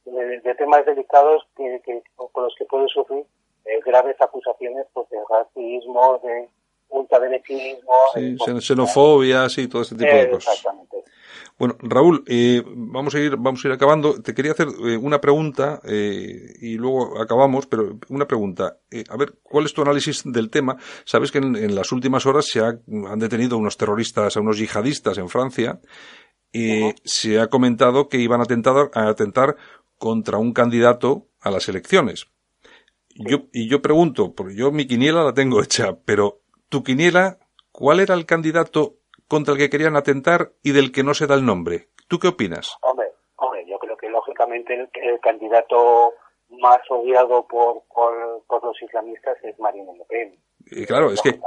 de, 0.06 0.56
temas 0.56 0.84
delicados 0.86 1.48
que, 1.56 1.82
que, 1.86 2.02
con 2.16 2.44
los 2.44 2.56
que 2.56 2.66
puede 2.66 2.88
sufrir 2.88 3.28
eh, 3.66 3.80
graves 3.86 4.20
acusaciones 4.20 4.88
pues, 4.94 5.08
de 5.10 5.20
racismo, 5.30 6.18
de 6.24 6.50
Sí, 8.14 8.38
xenofobia, 8.60 9.50
sí, 9.50 9.68
todo 9.68 9.82
ese 9.82 9.96
tipo 9.96 10.12
de 10.12 10.22
eh, 10.22 10.30
cosas. 10.30 10.56
Exactamente. 10.56 10.98
Bueno, 11.62 11.78
Raúl, 11.80 12.24
eh, 12.26 12.64
vamos 12.66 13.14
a 13.14 13.20
ir, 13.20 13.36
vamos 13.38 13.64
a 13.64 13.68
ir 13.68 13.74
acabando. 13.76 14.20
Te 14.20 14.34
quería 14.34 14.54
hacer 14.54 14.68
eh, 14.68 14.98
una 14.98 15.22
pregunta 15.22 15.80
eh, 15.84 16.56
y 16.60 16.74
luego 16.74 17.22
acabamos, 17.22 17.68
pero 17.68 18.00
una 18.10 18.26
pregunta. 18.26 18.80
A 19.10 19.16
ver, 19.16 19.36
¿cuál 19.44 19.66
es 19.66 19.74
tu 19.74 19.84
análisis 19.84 20.24
del 20.26 20.50
tema? 20.50 20.78
Sabes 21.06 21.32
que 21.32 21.38
en, 21.38 21.56
en 21.56 21.76
las 21.76 21.92
últimas 21.92 22.26
horas 22.26 22.48
se 22.48 22.62
ha, 22.62 22.80
han 23.10 23.20
detenido 23.20 23.58
unos 23.58 23.78
terroristas, 23.78 24.36
a 24.36 24.40
unos 24.40 24.58
yihadistas 24.58 25.20
en 25.20 25.30
Francia 25.30 25.80
y 26.52 26.94
se 27.04 27.40
ha 27.40 27.48
comentado 27.48 28.10
que 28.10 28.18
iban 28.18 28.40
a 28.40 28.46
atentar, 28.46 28.90
a 28.96 29.08
atentar 29.08 29.56
contra 30.00 30.40
un 30.40 30.54
candidato 30.54 31.28
a 31.42 31.52
las 31.52 31.70
elecciones. 31.70 32.26
Yo, 33.14 33.44
y 33.54 33.70
yo 33.70 33.84
pregunto, 33.84 34.34
porque 34.34 34.56
yo 34.56 34.72
mi 34.72 34.88
quiniela 34.88 35.24
la 35.24 35.34
tengo 35.34 35.62
hecha, 35.62 35.96
pero 36.06 36.41
tu 36.72 36.84
quiniela, 36.84 37.38
¿cuál 37.72 38.00
era 38.00 38.16
el 38.16 38.26
candidato 38.26 38.96
contra 39.28 39.54
el 39.54 39.60
que 39.60 39.70
querían 39.70 39.98
atentar 39.98 40.54
y 40.64 40.72
del 40.72 40.92
que 40.92 41.04
no 41.04 41.14
se 41.14 41.28
da 41.28 41.36
el 41.36 41.46
nombre? 41.46 41.90
¿Tú 42.08 42.18
qué 42.18 42.30
opinas? 42.30 42.78
Hombre, 42.82 43.08
hombre 43.36 43.66
yo 43.68 43.78
creo 43.78 43.98
que 43.98 44.10
lógicamente 44.10 44.74
el, 44.74 45.20
candidato 45.20 46.14
más 46.50 46.80
odiado 46.90 47.46
por, 47.46 47.84
por, 47.94 48.44
por, 48.48 48.64
los 48.64 48.82
islamistas 48.82 49.38
es 49.44 49.60
Marine 49.60 49.92
Le 49.98 50.06
Pen. 50.06 50.40
Y 50.66 50.86
claro, 50.86 51.12
es 51.12 51.22
que 51.22 51.40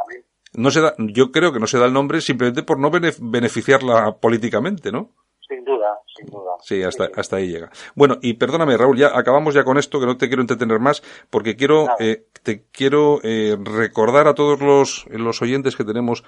no 0.53 0.71
se 0.71 0.83
da, 0.83 0.95
yo 0.99 1.33
creo 1.33 1.53
que 1.53 1.59
no 1.59 1.67
se 1.67 1.79
da 1.79 1.87
el 1.87 1.93
nombre 1.93 2.21
simplemente 2.21 2.63
por 2.63 2.79
no 2.79 2.91
beneficiarla 2.91 4.19
políticamente, 4.21 4.93
¿no? 4.93 5.11
Sin 5.47 5.65
duda, 5.65 5.99
sin 6.17 6.27
duda. 6.27 6.53
Sí, 6.61 6.83
hasta, 6.83 7.11
hasta 7.15 7.37
ahí 7.37 7.49
llega. 7.49 7.71
Bueno, 7.95 8.17
y 8.23 8.35
perdóname, 8.35 8.77
Raúl, 8.77 8.97
ya 8.97 9.17
acabamos 9.17 9.55
ya 9.55 9.65
con 9.65 9.77
esto, 9.77 10.01
que 10.01 10.07
no 10.07 10.17
te 10.17 10.29
quiero 10.29 10.41
entretener 10.41 10.81
más, 10.81 11.03
porque 11.29 11.55
quiero, 11.57 11.89
eh, 11.99 12.27
te 12.43 12.65
quiero 12.71 13.21
eh, 13.23 13.57
recordar 13.63 14.27
a 14.27 14.35
todos 14.35 14.61
los, 14.61 15.07
los 15.11 15.43
oyentes 15.43 15.77
que 15.77 15.85
tenemos 15.85 16.25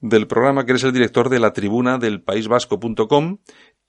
del 0.00 0.28
programa, 0.28 0.64
que 0.64 0.72
eres 0.72 0.84
el 0.84 0.92
director 0.92 1.28
de 1.28 1.40
la 1.40 1.52
tribuna 1.52 1.98
del 1.98 2.22
paisvasco.com 2.22 3.38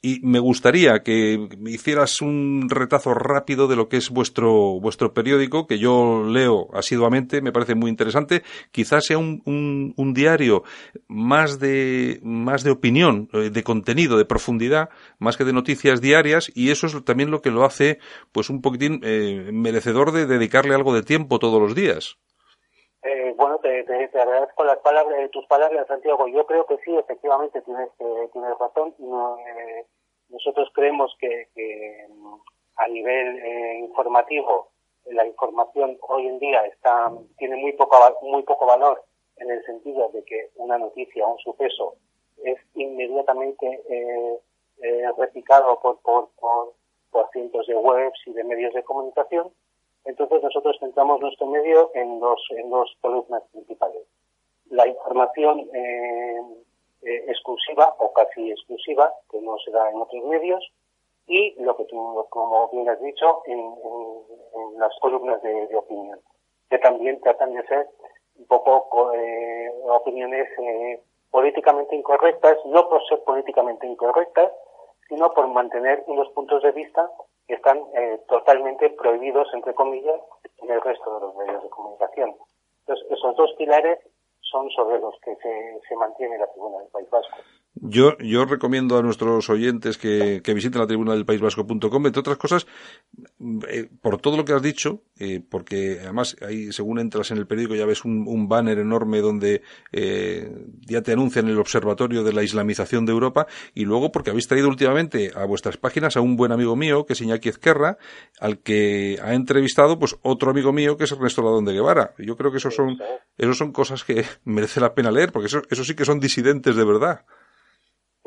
y 0.02 0.22
me 0.24 0.40
gustaría 0.40 1.00
que 1.04 1.50
me 1.58 1.72
hicieras 1.72 2.22
un 2.22 2.68
retazo 2.70 3.14
rápido 3.14 3.68
de 3.68 3.76
lo 3.76 3.90
que 3.90 3.98
es 3.98 4.10
vuestro, 4.10 4.80
vuestro 4.80 5.14
periódico, 5.14 5.68
que 5.68 5.78
yo 5.78 6.24
leo 6.26 6.70
asiduamente, 6.74 7.42
me 7.42 7.52
parece 7.52 7.76
muy 7.76 7.90
interesante. 7.90 8.44
Quizás 8.72 9.06
sea 9.06 9.18
un, 9.18 9.42
un, 9.46 9.94
un 9.98 10.14
diario 10.14 10.64
más 11.08 11.60
de, 11.60 12.20
más 12.24 12.64
de 12.64 12.72
opinión, 12.72 13.30
eh, 13.34 13.50
de 13.50 13.64
contenido, 13.64 14.18
de 14.18 14.26
profundidad, 14.26 14.90
más 15.20 15.36
que 15.36 15.44
de 15.44 15.54
noticias 15.54 16.00
diarias, 16.00 16.52
y 16.56 16.72
eso 16.72 16.88
es 16.88 17.04
también 17.04 17.32
lo 17.32 17.42
que 17.42 17.52
lo 17.52 17.66
hace, 17.66 18.00
pues 18.32 18.50
un 18.50 18.62
poquitín 18.62 19.02
eh, 19.04 19.50
merecedor 19.52 20.12
de 20.12 20.26
dedicarle 20.26 20.76
algo 20.76 20.94
de 20.94 21.04
tiempo 21.04 21.40
todos 21.40 21.62
los 21.62 21.76
días. 21.76 22.18
Eh, 23.04 23.34
te, 23.84 24.20
agradezco 24.20 24.64
las 24.64 24.80
palabras, 24.80 25.20
eh, 25.20 25.30
tus 25.30 25.46
palabras, 25.48 25.88
Santiago. 25.88 26.28
Yo 26.28 26.46
creo 26.46 26.66
que 26.66 26.78
sí, 26.78 26.96
efectivamente 26.96 27.62
tienes, 27.62 27.90
eh, 28.00 28.30
tienes 28.34 28.58
razón. 28.58 28.96
Eh, 29.00 29.86
nosotros 30.30 30.70
creemos 30.74 31.16
que, 31.20 31.48
que 31.56 32.08
a 32.78 32.88
nivel 32.88 33.80
informativo 33.80 34.70
la 35.06 35.26
información 35.26 35.98
hoy 36.08 36.28
en 36.28 36.40
día 36.40 36.66
está 36.66 37.12
tiene 37.38 37.56
muy 37.56 37.74
poco 37.74 37.98
muy 38.22 38.44
poco 38.44 38.68
valor 38.68 39.04
en 39.38 39.50
el 39.50 39.66
sentido 39.66 40.10
de 40.10 40.24
que 40.24 40.50
una 40.56 40.78
noticia 40.78 41.26
un 41.26 41.40
suceso 41.40 41.96
es 42.44 42.60
inmediatamente 42.76 43.82
replicado 45.18 45.80
por, 45.82 46.00
por, 46.02 46.30
por, 46.40 46.74
por 47.10 47.30
cientos 47.32 47.66
de 47.66 47.76
webs 47.76 48.20
y 48.28 48.34
de 48.34 48.44
medios 48.44 48.74
de 48.74 48.84
comunicación 48.84 49.52
entonces 50.06 50.42
nosotros 50.42 50.78
centramos 50.80 51.20
nuestro 51.20 51.48
medio 51.48 51.92
en 51.94 52.20
dos, 52.20 52.42
en 52.52 52.70
dos 52.70 52.96
columnas 53.02 53.44
principales. 53.52 54.04
La 54.70 54.88
información 54.88 55.70
eh, 55.74 56.42
eh, 57.04 57.24
exclusiva 57.28 57.96
o 58.00 58.14
casi 58.14 58.52
exclusiva, 58.52 59.14
que 59.32 59.42
no 59.42 59.58
se 59.60 59.72
da 59.72 59.90
en 59.90 59.98
otros 59.98 60.24
medios, 60.26 60.64
y 61.28 61.62
lo 61.62 61.76
que 61.78 61.86
tú, 61.86 62.26
como 62.30 62.70
bien 62.70 62.90
has 62.90 63.02
dicho, 63.02 63.42
en, 63.46 63.76
las 64.80 64.92
columnas 65.02 65.42
de, 65.44 65.76
opinión, 65.76 66.20
que 66.70 66.80
también 66.80 67.20
tratan 67.22 67.54
de 67.54 67.66
ser 67.68 67.88
un 68.38 68.46
poco 68.46 69.14
eh, 69.14 69.72
opiniones 69.90 70.48
políticamente 71.30 71.96
incorrectas, 71.96 72.58
no 72.66 72.88
por 72.90 73.06
ser 73.08 73.22
políticamente 73.24 73.86
incorrectas, 73.86 74.52
sino 75.08 75.34
por 75.34 75.48
mantener 75.48 76.04
unos 76.08 76.30
puntos 76.30 76.64
de 76.64 76.72
vista 76.72 77.10
que 77.50 77.56
están 77.56 77.80
eh, 77.96 78.22
totalmente 78.28 78.92
prohibidos, 78.92 79.48
entre 79.56 79.74
comillas, 79.74 80.22
en 80.60 80.70
el 80.70 80.80
resto 80.82 81.16
de 81.16 81.22
los 81.22 81.36
medios 81.36 81.64
de 81.64 81.70
comunicación. 81.70 82.36
Entonces, 82.82 83.08
esos 83.10 83.36
dos 83.36 83.52
pilares 83.58 83.98
son 84.42 84.70
sobre 84.70 85.00
los 85.00 85.20
que 85.22 85.36
se, 85.38 85.82
se 85.90 85.96
mantiene 85.96 86.38
la 86.38 86.46
tribuna 86.52 86.78
del 86.78 86.90
País 86.90 87.10
Vasco. 87.10 87.38
Yo, 87.76 88.18
yo 88.18 88.46
recomiendo 88.46 88.98
a 88.98 89.02
nuestros 89.02 89.50
oyentes 89.50 89.98
que, 89.98 90.42
que 90.44 90.54
visiten 90.54 90.82
la 90.82 90.88
tribuna 90.88 91.14
del 91.14 91.26
País 91.26 91.40
Vasco.com, 91.40 92.06
entre 92.06 92.20
otras 92.20 92.38
cosas, 92.38 92.68
eh, 93.70 93.90
por 94.02 94.20
todo 94.20 94.36
lo 94.36 94.44
que 94.44 94.54
has 94.54 94.62
dicho, 94.62 95.04
eh, 95.18 95.42
porque 95.48 96.00
además 96.02 96.36
ahí, 96.42 96.74
según 96.74 97.00
entras 97.00 97.32
en 97.32 97.38
el 97.38 97.48
periódico, 97.48 97.76
ya 97.76 97.86
ves 97.86 98.04
un, 98.04 98.26
un 98.28 98.50
banner 98.50 98.80
enorme 98.80 99.22
donde 99.22 99.62
eh, 99.94 100.52
ya 100.82 101.02
te 101.04 101.14
anuncian 101.14 101.48
el 101.48 101.58
observatorio 101.58 102.24
de 102.24 102.34
la 102.34 102.44
islamización 102.44 103.06
de 103.06 103.14
Europa, 103.14 103.48
y 103.74 103.86
luego 103.86 104.12
porque 104.12 104.32
habéis 104.32 104.48
traído 104.48 104.68
últimamente 104.68 105.32
a 105.36 105.46
vuestras 105.46 105.78
páginas 105.78 106.18
a 106.18 106.22
un 106.22 106.36
buen 106.36 106.52
amigo 106.52 106.76
mío, 106.76 107.06
que 107.06 107.14
es 107.14 107.22
Iñaki 107.22 107.50
Ezquerra, 107.50 107.98
al 108.42 108.60
que 108.60 109.20
ha 109.24 109.34
entrevistado 109.36 110.00
pues 110.00 110.18
otro 110.22 110.52
amigo 110.52 110.74
mío, 110.74 110.98
que 110.98 111.06
es 111.06 111.12
Ernesto 111.12 111.44
Ladón 111.44 111.66
de 111.66 111.74
Guevara. 111.74 112.14
Yo 112.18 112.36
creo 112.36 112.52
que 112.52 112.58
esos 112.58 112.76
son, 112.76 112.98
esos 113.38 113.58
son 113.58 113.72
cosas 113.72 114.04
que 114.04 114.26
merece 114.44 114.82
la 114.82 114.94
pena 114.94 115.12
leer, 115.12 115.32
porque 115.32 115.48
eso, 115.48 115.62
eso 115.70 115.84
sí 115.86 115.96
que 115.96 116.04
son 116.04 116.20
disidentes 116.20 116.76
de 116.76 116.84
verdad. 116.84 117.26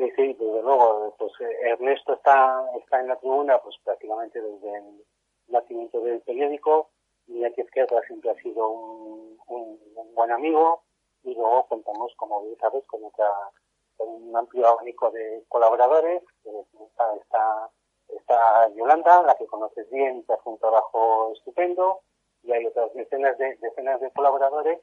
Sí, 0.03 0.11
sí, 0.17 0.33
desde 0.33 0.61
luego. 0.61 1.15
Pues 1.17 1.31
eh, 1.39 1.69
Ernesto 1.69 2.13
está, 2.13 2.65
está 2.77 2.99
en 2.99 3.07
la 3.07 3.15
tribuna 3.15 3.57
pues 3.59 3.75
prácticamente 3.85 4.41
desde 4.41 4.77
el 4.77 5.05
nacimiento 5.47 6.01
del 6.01 6.19
periódico. 6.21 6.89
y 7.27 7.45
aquí 7.45 7.61
Izquierda 7.61 8.01
siempre 8.05 8.31
ha 8.31 8.35
sido 8.35 8.67
un, 8.67 9.37
un, 9.47 9.79
buen 10.13 10.31
amigo 10.31 10.83
y 11.23 11.33
luego 11.35 11.65
contamos, 11.67 12.13
como 12.17 12.43
bien 12.43 12.57
sabes, 12.59 12.85
con, 12.85 13.03
otra, 13.05 13.29
con 13.95 14.09
un 14.09 14.35
amplio 14.35 14.67
abanico 14.67 15.09
de 15.11 15.45
colaboradores. 15.47 16.21
Está, 16.43 17.15
está, 17.15 17.69
está 18.09 18.69
Yolanda, 18.75 19.23
la 19.23 19.35
que 19.35 19.47
conoces 19.47 19.89
bien, 19.89 20.23
que 20.25 20.33
hace 20.33 20.49
un 20.49 20.59
trabajo 20.59 21.31
estupendo 21.33 22.01
y 22.43 22.51
hay 22.51 22.65
otras 22.65 22.93
decenas 22.93 23.37
de, 23.37 23.55
decenas 23.61 24.01
de 24.01 24.11
colaboradores 24.11 24.81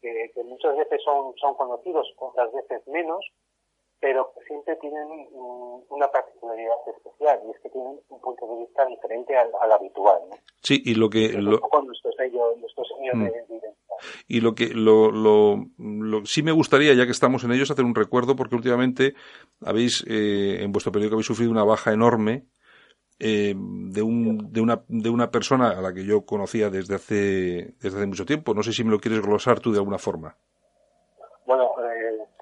que, 0.00 0.30
que 0.34 0.42
muchas 0.44 0.76
veces 0.78 1.02
son, 1.04 1.34
son 1.36 1.54
conocidos, 1.56 2.10
otras 2.16 2.50
veces 2.52 2.86
menos, 2.88 3.20
pero 4.00 4.32
siempre 4.46 4.76
tienen 4.76 5.06
una 5.88 6.08
particularidad 6.08 6.74
especial 6.86 7.40
y 7.46 7.50
es 7.50 7.60
que 7.62 7.70
tienen 7.70 7.98
un 8.08 8.20
punto 8.20 8.46
de 8.46 8.58
vista 8.58 8.86
diferente 8.86 9.36
al, 9.36 9.72
habitual. 9.72 10.20
¿no? 10.28 10.36
Sí, 10.62 10.82
y 10.84 10.94
lo 10.94 11.08
que... 11.08 11.32
Lo... 11.32 11.60
nuestro 11.84 12.12
sello, 12.12 12.56
nuestro 12.56 12.84
mm. 13.14 13.24
de, 13.24 13.66
y 14.28 14.40
lo 14.40 14.54
que 14.54 14.68
lo, 14.68 15.10
lo, 15.10 15.64
lo, 15.78 16.26
sí 16.26 16.42
me 16.42 16.52
gustaría, 16.52 16.94
ya 16.94 17.06
que 17.06 17.12
estamos 17.12 17.44
en 17.44 17.52
ellos, 17.52 17.70
hacer 17.70 17.84
un 17.84 17.94
recuerdo, 17.94 18.36
porque 18.36 18.56
últimamente 18.56 19.14
habéis, 19.64 20.04
eh, 20.06 20.58
en 20.60 20.72
vuestro 20.72 20.92
periódico 20.92 21.14
habéis 21.14 21.26
sufrido 21.26 21.50
una 21.50 21.64
baja 21.64 21.92
enorme 21.92 22.44
eh, 23.18 23.54
de, 23.56 24.02
un, 24.02 24.52
de, 24.52 24.60
una, 24.60 24.82
de 24.88 25.08
una 25.08 25.30
persona 25.30 25.70
a 25.70 25.80
la 25.80 25.94
que 25.94 26.04
yo 26.04 26.26
conocía 26.26 26.68
desde 26.68 26.96
hace, 26.96 27.74
desde 27.80 27.98
hace 27.98 28.06
mucho 28.06 28.26
tiempo. 28.26 28.54
No 28.54 28.62
sé 28.62 28.72
si 28.72 28.84
me 28.84 28.90
lo 28.90 29.00
quieres 29.00 29.22
glosar 29.22 29.60
tú 29.60 29.72
de 29.72 29.78
alguna 29.78 29.98
forma. 29.98 30.36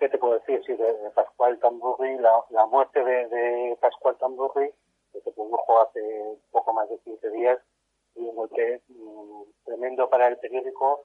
¿Qué 0.04 0.10
te 0.10 0.18
puedo 0.18 0.34
decir? 0.34 0.62
Sí, 0.66 0.74
de, 0.74 1.10
Pascual 1.14 1.58
Tamburri, 1.60 2.18
la, 2.18 2.44
la 2.50 2.66
muerte 2.66 3.02
de, 3.02 3.26
de 3.26 3.78
Pascual 3.80 4.14
Tamburri, 4.18 4.70
que 5.10 5.20
se 5.22 5.32
produjo 5.32 5.80
hace 5.80 6.38
poco 6.50 6.74
más 6.74 6.90
de 6.90 6.98
15 6.98 7.30
días, 7.30 7.58
y 8.14 8.20
un 8.20 8.36
golpe 8.36 8.82
mm, 8.88 9.42
tremendo 9.64 10.10
para 10.10 10.28
el 10.28 10.36
periódico, 10.36 11.04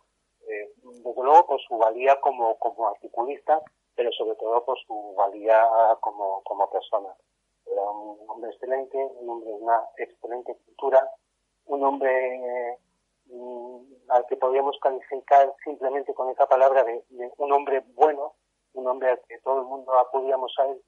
eh, 0.49 0.73
desde 0.83 1.23
luego 1.23 1.47
por 1.47 1.62
su 1.62 1.77
valía 1.77 2.19
como, 2.19 2.59
como 2.59 2.89
articulista, 2.89 3.62
pero 3.95 4.12
sobre 4.12 4.35
todo 4.35 4.65
por 4.65 4.77
su 4.79 5.13
valía 5.15 5.65
como, 6.01 6.41
como 6.43 6.69
persona. 6.69 7.15
Era 7.67 7.81
un 7.89 8.29
hombre 8.29 8.51
excelente, 8.51 8.97
un 8.97 9.29
hombre 9.29 9.49
de 9.49 9.55
una 9.55 9.81
excelente 9.95 10.57
cultura, 10.65 11.09
un 11.67 11.85
hombre 11.85 12.35
eh, 12.35 12.77
al 14.09 14.25
que 14.25 14.35
podríamos 14.35 14.77
calificar 14.81 15.53
simplemente 15.63 16.13
con 16.13 16.29
esa 16.31 16.47
palabra 16.47 16.83
de, 16.83 17.01
un 17.38 17.53
hombre 17.53 17.81
bueno, 17.95 18.33
un 18.73 18.88
hombre 18.88 19.12
al 19.12 19.21
que 19.27 19.39
todo 19.39 19.60
el 19.60 19.65
mundo 19.65 19.97
acudíamos 19.97 20.53
a 20.60 20.67
él 20.67 20.82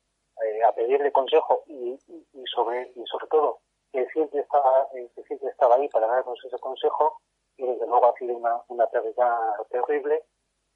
eh, 0.46 0.63
a 0.63 0.72
pedirle 0.74 1.12
consejo 1.12 1.63
y, 1.67 1.98
y, 2.08 2.44
sobre 2.54 2.91
y 2.96 3.04
sobre 3.06 3.28
todo 3.28 3.60
que 3.91 4.06
siempre 4.08 4.39
estaba, 4.39 4.88
que 4.94 5.24
siempre 5.24 5.50
estaba 5.50 5.76
ahí 5.76 5.88
para 5.89 6.08
darnos 6.08 6.39
ese 6.46 6.58
consejo 6.60 7.22
y 7.58 7.65
desde 7.65 7.86
luego 7.86 8.08
ha 8.08 8.17
sido 8.17 8.38
una, 8.38 8.62
una 8.70 8.88
pérdida 8.88 9.39
terrible 9.70 10.24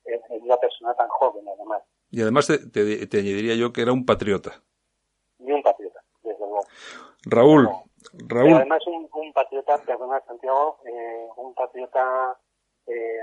en, 0.06 0.44
una 0.44 0.58
persona 0.58 0.94
tan 0.96 1.08
joven 1.10 1.46
además. 1.48 1.84
Y 2.12 2.22
además 2.22 2.48
te, 2.48 3.08
te, 3.08 3.18
añadiría 3.18 3.56
yo 3.56 3.74
que 3.74 3.82
era 3.82 3.91
un 3.91 4.06
patriota. 4.06 4.62
Y 5.39 5.52
un 5.52 5.63
patriota, 5.63 6.02
desde 6.24 6.39
luego. 6.39 6.62
Raúl, 7.26 7.70
Raúl. 8.28 8.54
además 8.54 8.86
un, 8.88 9.10
un 9.12 9.34
patriota, 9.34 9.78
perdona 9.86 10.22
Santiago, 10.28 10.80
eh, 10.86 11.28
un 11.38 11.54
patriota 11.56 12.38
eh, 12.88 13.22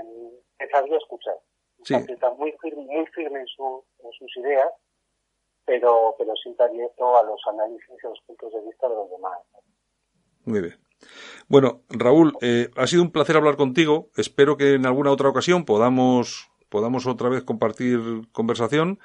que 0.57 0.67
sabía 0.67 0.97
escuchar. 0.97 1.35
Patriota 1.89 2.31
muy 2.31 2.53
firme, 2.61 2.85
muy 2.85 3.05
firme 3.07 3.39
en, 3.41 3.47
su, 3.47 3.83
en 4.03 4.11
sus 4.11 4.37
ideas, 4.37 4.69
pero, 5.65 6.15
pero 6.17 6.33
siempre 6.35 6.65
abierto 6.65 7.17
a 7.17 7.23
los 7.23 7.41
análisis 7.47 7.89
y 8.03 8.07
a 8.07 8.09
los 8.09 8.19
puntos 8.21 8.51
de 8.53 8.61
vista 8.61 8.89
de 8.89 8.95
los 8.95 9.09
demás. 9.09 9.39
Muy 10.45 10.61
bien. 10.61 10.75
Bueno, 11.47 11.81
Raúl, 11.89 12.33
eh, 12.41 12.69
ha 12.75 12.87
sido 12.87 13.03
un 13.03 13.11
placer 13.11 13.35
hablar 13.35 13.57
contigo. 13.57 14.09
Espero 14.15 14.57
que 14.57 14.73
en 14.73 14.85
alguna 14.85 15.11
otra 15.11 15.29
ocasión 15.29 15.65
podamos, 15.65 16.49
podamos 16.69 17.05
otra 17.05 17.29
vez 17.29 17.43
compartir 17.43 17.99
conversación. 18.31 18.99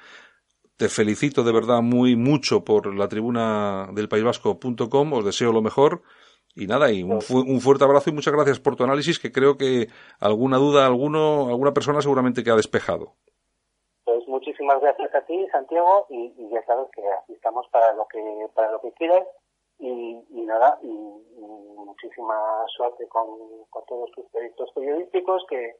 Te 0.77 0.87
felicito 0.87 1.43
de 1.43 1.51
verdad 1.51 1.81
muy 1.81 2.15
mucho 2.15 2.63
por 2.63 2.95
la 2.95 3.09
tribuna 3.09 3.89
del 3.93 4.07
País 4.07 4.23
Vasco.com. 4.23 5.13
Os 5.13 5.25
deseo 5.25 5.51
lo 5.51 5.61
mejor. 5.61 6.03
Y 6.59 6.67
nada, 6.67 6.91
y 6.91 7.03
un, 7.03 7.19
un, 7.29 7.61
fuerte 7.61 7.85
abrazo 7.85 8.09
y 8.09 8.13
muchas 8.13 8.33
gracias 8.33 8.59
por 8.59 8.75
tu 8.75 8.83
análisis, 8.83 9.17
que 9.17 9.31
creo 9.31 9.57
que 9.57 9.87
alguna 10.19 10.57
duda, 10.57 10.85
alguno, 10.85 11.47
alguna 11.47 11.73
persona 11.73 12.01
seguramente 12.01 12.43
que 12.43 12.51
ha 12.51 12.55
despejado. 12.55 13.13
Pues 14.03 14.27
muchísimas 14.27 14.81
gracias 14.81 15.15
a 15.15 15.21
ti, 15.21 15.47
Santiago, 15.51 16.05
y, 16.09 16.33
y 16.37 16.49
ya 16.51 16.61
sabes 16.65 16.87
que 16.93 17.01
aquí 17.01 17.33
estamos 17.33 17.65
para 17.71 17.93
lo 17.93 18.05
que, 18.07 18.21
para 18.53 18.71
lo 18.71 18.81
que 18.81 18.91
quieras 18.91 19.25
y, 19.79 20.41
nada, 20.45 20.77
y, 20.81 20.89
muchísima 20.89 22.35
suerte 22.75 23.07
con, 23.07 23.27
todos 23.87 24.11
tus 24.11 24.25
proyectos 24.31 24.69
periodísticos, 24.75 25.45
que, 25.49 25.75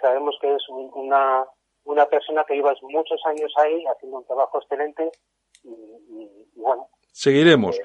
sabemos 0.00 0.36
que 0.40 0.54
es 0.54 0.62
una, 0.68 1.44
una 1.84 2.06
persona 2.06 2.44
que 2.44 2.54
llevas 2.54 2.80
muchos 2.82 3.20
años 3.26 3.52
ahí 3.56 3.84
haciendo 3.86 4.18
un 4.18 4.24
trabajo 4.24 4.58
excelente 4.58 5.10
y, 5.64 6.28
bueno. 6.54 6.88
Seguiremos. 7.12 7.76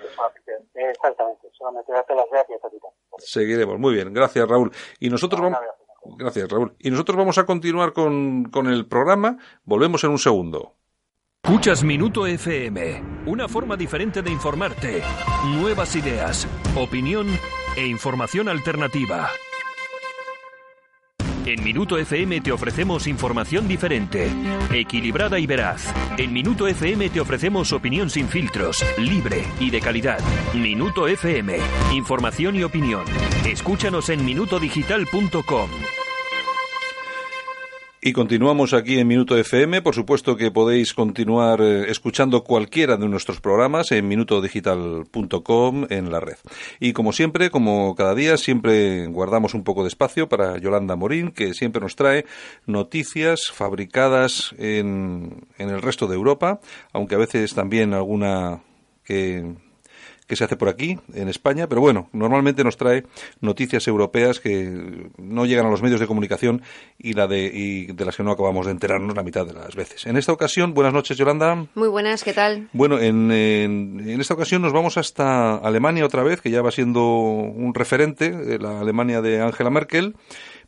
Exactamente, 0.73 1.47
solamente 1.57 1.91
darte 1.91 2.15
las 2.15 2.25
gracias 2.31 2.63
a 2.63 2.69
ti. 2.69 2.77
Seguiremos, 3.17 3.79
muy 3.79 3.93
bien, 3.93 4.13
gracias 4.13 4.47
Raúl. 4.47 4.71
Y 4.99 5.09
nosotros 5.09 5.41
vamos... 5.41 5.59
Gracias 6.17 6.49
Raúl. 6.49 6.75
Y 6.79 6.91
nosotros 6.91 7.17
vamos 7.17 7.37
a 7.37 7.45
continuar 7.45 7.93
con, 7.93 8.45
con 8.45 8.67
el 8.67 8.87
programa, 8.87 9.37
volvemos 9.63 10.03
en 10.03 10.11
un 10.11 10.19
segundo. 10.19 10.75
Escuchas 11.43 11.83
Minuto 11.83 12.25
FM, 12.25 13.03
una 13.27 13.47
forma 13.47 13.77
diferente 13.77 14.21
de 14.23 14.31
informarte. 14.31 15.03
Nuevas 15.59 15.95
ideas, 15.95 16.47
opinión 16.75 17.27
e 17.77 17.85
información 17.85 18.49
alternativa. 18.49 19.29
En 21.45 21.63
Minuto 21.63 21.97
FM 21.99 22.41
te 22.41 22.51
ofrecemos 22.51 23.05
información 23.05 23.67
diferente, 23.67 24.27
equilibrada 24.73 25.37
y 25.37 25.45
veraz. 25.45 25.93
En 26.17 26.33
Minuto 26.33 26.67
FM 26.67 27.09
te 27.11 27.21
ofrecemos 27.21 27.71
opinión 27.71 28.09
sin 28.09 28.27
filtros, 28.27 28.83
libre 28.97 29.43
y 29.59 29.69
de 29.69 29.79
calidad. 29.79 30.19
Minuto 30.55 31.07
FM, 31.07 31.57
información 31.93 32.55
y 32.55 32.63
opinión. 32.63 33.03
Escúchanos 33.45 34.09
en 34.09 34.25
minutodigital.com. 34.25 35.69
Y 38.07 38.13
continuamos 38.13 38.75
aquí 38.75 38.99
en 38.99 39.07
Minuto 39.07 39.35
FM. 39.35 39.81
Por 39.81 39.95
supuesto 39.95 40.37
que 40.37 40.51
podéis 40.51 40.93
continuar 40.93 41.59
eh, 41.59 41.89
escuchando 41.89 42.43
cualquiera 42.43 42.97
de 42.97 43.07
nuestros 43.07 43.41
programas 43.41 43.91
en 43.91 44.07
minutodigital.com 44.07 45.87
en 45.89 46.11
la 46.11 46.19
red. 46.19 46.35
Y 46.79 46.93
como 46.93 47.13
siempre, 47.13 47.49
como 47.49 47.95
cada 47.95 48.13
día, 48.13 48.37
siempre 48.37 49.07
guardamos 49.07 49.55
un 49.55 49.63
poco 49.63 49.81
de 49.81 49.87
espacio 49.87 50.29
para 50.29 50.59
Yolanda 50.59 50.95
Morín, 50.95 51.31
que 51.31 51.55
siempre 51.55 51.81
nos 51.81 51.95
trae 51.95 52.25
noticias 52.67 53.45
fabricadas 53.51 54.53
en, 54.59 55.47
en 55.57 55.69
el 55.69 55.81
resto 55.81 56.05
de 56.05 56.13
Europa, 56.13 56.59
aunque 56.93 57.15
a 57.15 57.17
veces 57.17 57.55
también 57.55 57.95
alguna 57.95 58.61
que 59.03 59.55
que 60.27 60.35
se 60.35 60.43
hace 60.43 60.55
por 60.55 60.69
aquí, 60.69 60.99
en 61.13 61.29
España, 61.29 61.67
pero 61.67 61.81
bueno, 61.81 62.09
normalmente 62.13 62.63
nos 62.63 62.77
trae 62.77 63.03
noticias 63.41 63.87
europeas 63.87 64.39
que 64.39 65.09
no 65.17 65.45
llegan 65.45 65.65
a 65.65 65.69
los 65.69 65.81
medios 65.81 65.99
de 65.99 66.07
comunicación 66.07 66.61
y, 66.97 67.13
la 67.13 67.27
de, 67.27 67.45
y 67.53 67.87
de 67.87 68.05
las 68.05 68.15
que 68.15 68.23
no 68.23 68.31
acabamos 68.31 68.65
de 68.65 68.71
enterarnos 68.71 69.15
la 69.15 69.23
mitad 69.23 69.45
de 69.45 69.53
las 69.53 69.75
veces. 69.75 70.05
En 70.05 70.17
esta 70.17 70.31
ocasión, 70.31 70.73
buenas 70.73 70.93
noches, 70.93 71.17
Yolanda. 71.17 71.67
Muy 71.75 71.87
buenas, 71.87 72.23
¿qué 72.23 72.33
tal? 72.33 72.69
Bueno, 72.73 72.99
en, 72.99 73.31
en, 73.31 74.21
esta 74.21 74.33
ocasión 74.33 74.61
nos 74.61 74.73
vamos 74.73 74.97
hasta 74.97 75.55
Alemania 75.57 76.05
otra 76.05 76.23
vez, 76.23 76.41
que 76.41 76.49
ya 76.49 76.61
va 76.61 76.71
siendo 76.71 77.03
un 77.03 77.73
referente, 77.73 78.59
la 78.59 78.79
Alemania 78.79 79.21
de 79.21 79.41
Angela 79.41 79.69
Merkel 79.69 80.15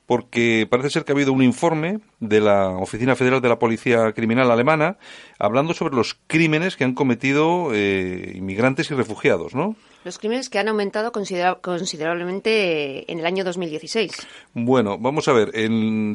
porque 0.08 0.66
parece 0.70 0.90
ser 0.90 1.06
que 1.06 1.12
ha 1.12 1.16
habido 1.16 1.34
un 1.34 1.44
informe 1.44 2.00
de 2.20 2.40
la 2.40 2.70
Oficina 2.70 3.16
Federal 3.16 3.42
de 3.42 3.50
la 3.50 3.60
Policía 3.60 4.14
Criminal 4.14 4.50
Alemana 4.50 4.98
hablando 5.38 5.74
sobre 5.74 5.96
los 5.96 6.18
crímenes 6.28 6.78
que 6.78 6.86
han 6.86 6.94
cometido 6.94 7.70
eh, 7.74 8.32
inmigrantes 8.34 8.90
y 8.90 8.96
refugiados, 8.96 9.54
¿no? 9.54 9.76
Los 10.08 10.20
crímenes 10.20 10.50
que 10.50 10.58
han 10.58 10.70
aumentado 10.70 11.12
considerablemente 11.12 13.12
en 13.12 13.20
el 13.20 13.26
año 13.26 13.44
2016. 13.44 14.14
Bueno, 14.54 14.98
vamos 14.98 15.28
a 15.28 15.34
ver. 15.34 15.52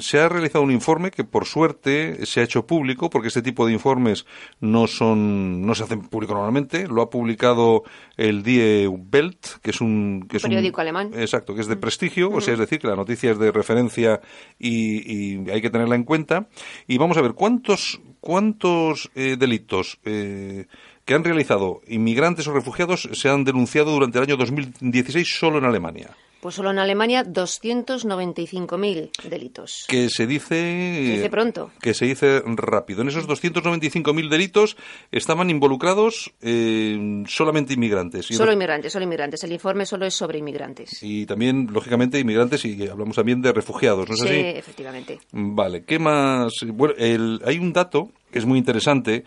se 0.01 0.19
ha 0.19 0.31
realizado 0.31 0.65
un 0.65 0.71
informe 0.71 1.11
que, 1.11 1.25
por 1.25 1.45
suerte, 1.45 2.25
se 2.25 2.41
ha 2.41 2.45
hecho 2.45 2.67
público, 2.67 3.11
porque 3.11 3.29
este 3.29 3.43
tipo 3.43 3.67
de 3.67 3.75
informes 3.75 4.25
no 4.61 4.87
son 4.87 5.67
no 5.67 5.75
se 5.75 5.85
hacen 5.85 6.09
público 6.09 6.33
normalmente. 6.33 6.89
Lo 6.89 7.03
ha 7.03 7.11
publicado 7.11 7.83
el 8.17 8.43
Die 8.43 8.89
Welt, 8.89 9.61
que 9.61 9.73
es 9.73 9.83
un 9.83 10.27
que 10.27 10.39
es 10.39 10.43
periódico 10.43 10.81
alemán. 10.81 11.11
Exacto, 11.15 11.55
que 11.55 11.61
es 11.61 11.67
de 11.67 11.77
mm. 11.77 11.81
prestigio, 11.81 12.31
o 12.31 12.41
sea, 12.41 12.55
es 12.55 12.61
decir, 12.61 12.79
que 12.79 12.89
la 12.89 12.97
noticia 12.97 13.33
es 13.33 13.39
de 13.39 13.53
referencia 13.53 14.23
y, 14.59 15.51
hay 15.51 15.61
que 15.61 15.69
tenerla 15.69 15.97
en 15.97 16.05
cuenta. 16.05 16.49
Y 16.87 16.97
vamos 16.97 17.19
a 17.19 17.21
ver 17.21 17.35
cuántos 17.35 18.01
cuántos 18.21 19.11
eh, 19.15 19.37
delitos. 19.39 19.99
Eh, 20.05 20.65
que 21.05 21.15
han 21.15 21.25
realizado 21.25 21.81
inmigrantes 21.87 22.47
o 22.47 22.53
refugiados 22.53 23.09
se 23.13 23.29
han 23.29 23.45
denunciado 23.45 23.93
durante 23.93 24.19
el 24.19 24.25
año 24.25 24.37
2016 24.37 25.29
solo 25.29 25.59
en 25.59 25.65
Alemania. 25.65 26.11
Pues 26.43 26.57
solo 26.57 26.73
en 26.73 26.81
Alemania 26.81 27.25
295.000 27.25 29.11
delitos. 29.31 29.85
Que 29.87 30.09
se 30.11 30.27
dice... 30.27 30.49
Se 30.49 31.13
dice 31.13 31.31
pronto. 31.31 31.71
Que 31.81 31.95
se 31.95 32.07
dice 32.07 32.43
rápido. 32.45 33.03
En 33.03 33.09
esos 33.09 33.29
295.000 33.29 34.29
delitos 34.29 34.77
estaban 35.13 35.51
involucrados 35.51 36.33
eh, 36.43 37.23
solamente 37.29 37.75
inmigrantes. 37.75 38.27
Solo 38.27 38.53
inmigrantes, 38.53 38.93
solo 38.93 39.05
inmigrantes. 39.05 39.45
El 39.45 39.53
informe 39.53 39.87
solo 39.87 40.05
es 40.05 40.15
sobre 40.15 40.41
inmigrantes. 40.41 41.01
Y 41.01 41.27
también, 41.27 41.69
lógicamente, 41.71 42.19
inmigrantes 42.19 42.65
y 42.65 42.89
hablamos 42.89 43.15
también 43.15 43.41
de 43.41 43.53
refugiados, 43.53 44.09
¿no 44.09 44.15
es 44.17 44.21
sí, 44.23 44.27
así? 44.27 44.37
efectivamente. 44.39 45.21
Vale, 45.31 45.85
¿qué 45.85 46.01
más? 46.01 46.55
Bueno, 46.67 46.95
hay 46.99 47.59
un 47.59 47.73
dato 47.73 48.11
que 48.33 48.41
es 48.41 48.47
muy 48.47 48.59
interesante 48.59 49.23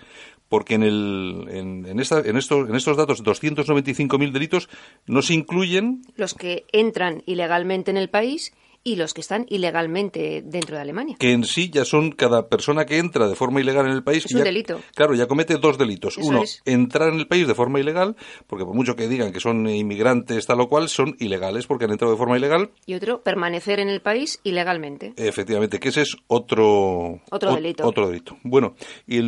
porque 0.49 0.75
en, 0.75 0.83
el, 0.83 1.47
en, 1.49 1.85
en, 1.85 1.99
esta, 1.99 2.19
en, 2.19 2.37
estos, 2.37 2.69
en 2.69 2.75
estos 2.75 2.97
datos 2.97 3.23
295.000 3.23 4.31
delitos 4.31 4.69
no 5.05 5.21
se 5.21 5.33
incluyen 5.33 6.01
los 6.15 6.33
que 6.33 6.65
entran 6.71 7.23
ilegalmente 7.25 7.91
en 7.91 7.97
el 7.97 8.09
país 8.09 8.53
y 8.85 8.97
los 8.97 9.15
que 9.15 9.21
están 9.21 9.47
ilegalmente 9.49 10.43
dentro 10.45 10.75
de 10.75 10.81
Alemania. 10.83 11.15
Que 11.19 11.31
en 11.31 11.43
sí 11.43 11.71
ya 11.71 11.83
son 11.85 12.11
cada 12.11 12.47
persona 12.47 12.85
que 12.85 12.99
entra 12.99 13.27
de 13.27 13.35
forma 13.35 13.59
ilegal 13.59 13.87
en 13.87 13.93
el 13.93 14.03
país. 14.03 14.25
Es 14.25 14.33
un 14.33 14.43
delito. 14.43 14.79
Claro, 14.93 15.15
ya 15.15 15.25
comete 15.25 15.57
dos 15.57 15.79
delitos. 15.79 16.17
Uno, 16.17 16.43
entrar 16.65 17.09
en 17.09 17.15
el 17.15 17.27
país 17.27 17.47
de 17.47 17.55
forma 17.55 17.79
ilegal, 17.79 18.15
porque 18.45 18.63
por 18.63 18.75
mucho 18.75 18.95
que 18.95 19.07
digan 19.07 19.33
que 19.33 19.39
son 19.39 19.67
inmigrantes 19.67 20.45
tal 20.45 20.61
o 20.61 20.69
cual, 20.69 20.87
son 20.87 21.15
ilegales 21.19 21.65
porque 21.65 21.85
han 21.85 21.91
entrado 21.91 22.13
de 22.13 22.17
forma 22.17 22.37
ilegal. 22.37 22.69
Y 22.85 22.93
otro, 22.93 23.23
permanecer 23.23 23.79
en 23.79 23.89
el 23.89 24.01
país 24.01 24.39
ilegalmente. 24.43 25.13
Efectivamente, 25.17 25.79
que 25.79 25.89
ese 25.89 26.03
es 26.03 26.15
otro, 26.27 27.21
otro 27.31 27.55
delito. 27.55 27.87
Otro 27.87 28.07
delito. 28.07 28.37
Bueno, 28.43 28.75
y, 29.07 29.19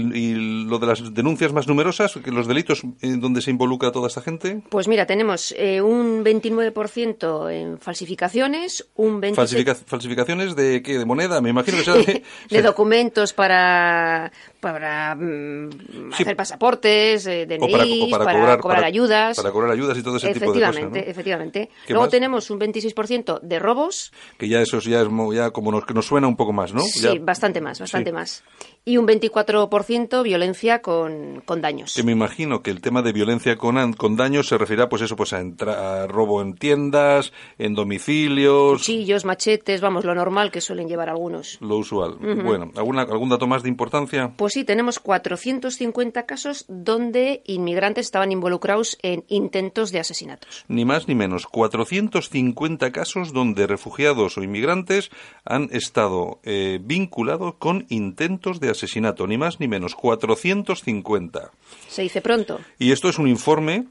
lo 0.67 0.77
de 0.77 0.85
las 0.85 1.13
denuncias 1.15 1.51
más 1.51 1.67
numerosas, 1.67 2.13
que 2.23 2.29
los 2.29 2.47
delitos 2.47 2.83
en 3.01 3.19
donde 3.21 3.41
se 3.41 3.49
involucra 3.49 3.91
toda 3.91 4.07
esta 4.07 4.21
gente. 4.21 4.61
Pues 4.69 4.87
mira, 4.87 5.07
tenemos 5.07 5.55
eh, 5.57 5.81
un 5.81 6.23
29% 6.23 7.51
en 7.51 7.79
falsificaciones, 7.79 8.87
un 8.95 9.19
20% 9.19 9.46
¿Falsificaciones 9.85 10.55
de 10.55 10.81
qué? 10.81 10.97
¿De 10.97 11.05
moneda? 11.05 11.41
Me 11.41 11.49
imagino 11.49 11.77
que 11.77 11.83
sea 11.83 11.95
de, 11.95 12.61
documentos 12.61 13.33
para, 13.33 14.31
para 14.59 15.15
mm, 15.15 16.13
hacer 16.13 16.35
pasaportes, 16.35 17.25
eh, 17.27 17.45
de 17.45 17.57
para, 17.59 18.57
cobrar, 18.57 18.83
ayudas. 18.83 19.37
Para 19.37 19.51
cobrar 19.51 19.71
ayudas 19.71 19.97
y 19.97 20.03
todo 20.03 20.17
ese 20.17 20.33
tipo 20.33 20.51
de 20.51 20.59
cosas. 20.59 20.75
Efectivamente, 20.75 21.09
efectivamente. 21.09 21.69
Luego 21.89 22.09
tenemos 22.09 22.49
un 22.49 22.59
26% 22.59 23.41
de 23.41 23.59
robos. 23.59 24.11
Que 24.37 24.47
ya 24.47 24.61
eso 24.61 24.79
ya 24.79 25.01
es 25.01 25.07
ya 25.33 25.51
como 25.51 25.71
nos, 25.71 25.83
nos 25.93 26.05
suena 26.05 26.27
un 26.27 26.35
poco 26.35 26.53
más, 26.53 26.73
¿no? 26.73 26.81
Sí, 26.81 27.19
bastante 27.19 27.61
más, 27.61 27.79
bastante 27.79 28.11
más 28.11 28.43
y 28.87 28.95
un 28.95 29.05
24% 29.05 30.23
violencia 30.23 30.81
con, 30.81 31.41
con, 31.43 31.59
daños. 31.59 31.93
Que 31.93 32.03
me 32.03 32.13
imagino 32.13 32.61
que 32.63 32.71
el 32.71 32.79
tema 32.79 33.01
de 33.01 33.11
violencia 33.11 33.57
con, 33.57 33.91
con 33.91 34.15
daños 34.15 34.47
se 34.47 34.57
referirá 34.57 34.87
pues 34.87 35.01
eso 35.01 35.17
pues 35.17 35.33
a, 35.33 36.07
robo 36.07 36.41
en 36.41 36.55
tiendas, 36.55 37.33
en 37.57 37.75
domicilios, 37.75 38.79
cuchillos, 38.79 39.25
machetes, 39.25 39.81
vamos, 39.81 40.05
lo 40.05 40.15
normal 40.15 40.51
que 40.51 40.61
suelen 40.61 40.87
llevar 40.87 41.09
algunos. 41.09 41.57
Lo 41.59 41.75
usual. 41.75 42.15
Bueno, 42.17 42.71
¿alguna, 42.77 43.01
¿algún 43.01 43.27
dato 43.27 43.45
más 43.45 43.61
de 43.61 43.67
importancia? 43.67 44.31
Pues 44.37 44.53
sí, 44.53 44.63
tenemos 44.63 44.99
450 44.99 46.25
casos 46.25 46.63
donde 46.69 47.41
inmigrantes 47.45 48.05
estaban 48.05 48.31
involucrados 48.31 48.97
en 49.01 49.25
intentos 49.27 49.91
de 49.91 49.99
asesinatos. 49.99 50.63
Ni 50.69 50.85
más 50.85 51.09
ni 51.09 51.15
menos, 51.15 51.45
450 51.45 52.93
casos 52.93 53.33
donde 53.33 53.67
refugiados 53.67 54.37
o 54.37 54.43
inmigrantes 54.43 55.11
han 55.43 55.67
estado 55.73 56.39
eh, 56.43 56.79
vinculados 56.81 57.55
con 57.55 57.85
intentos 57.89 58.61
de 58.61 58.76
asesinato, 58.77 59.27
ni 59.27 59.37
más 59.37 59.59
ni 59.59 59.67
menos, 59.67 59.95
450. 59.95 61.51
Se 61.89 62.01
dice 62.03 62.21
pronto. 62.21 62.59
Y 62.79 62.91
esto 62.91 63.09
es 63.09 63.17
un 63.17 63.27
informe 63.27 63.87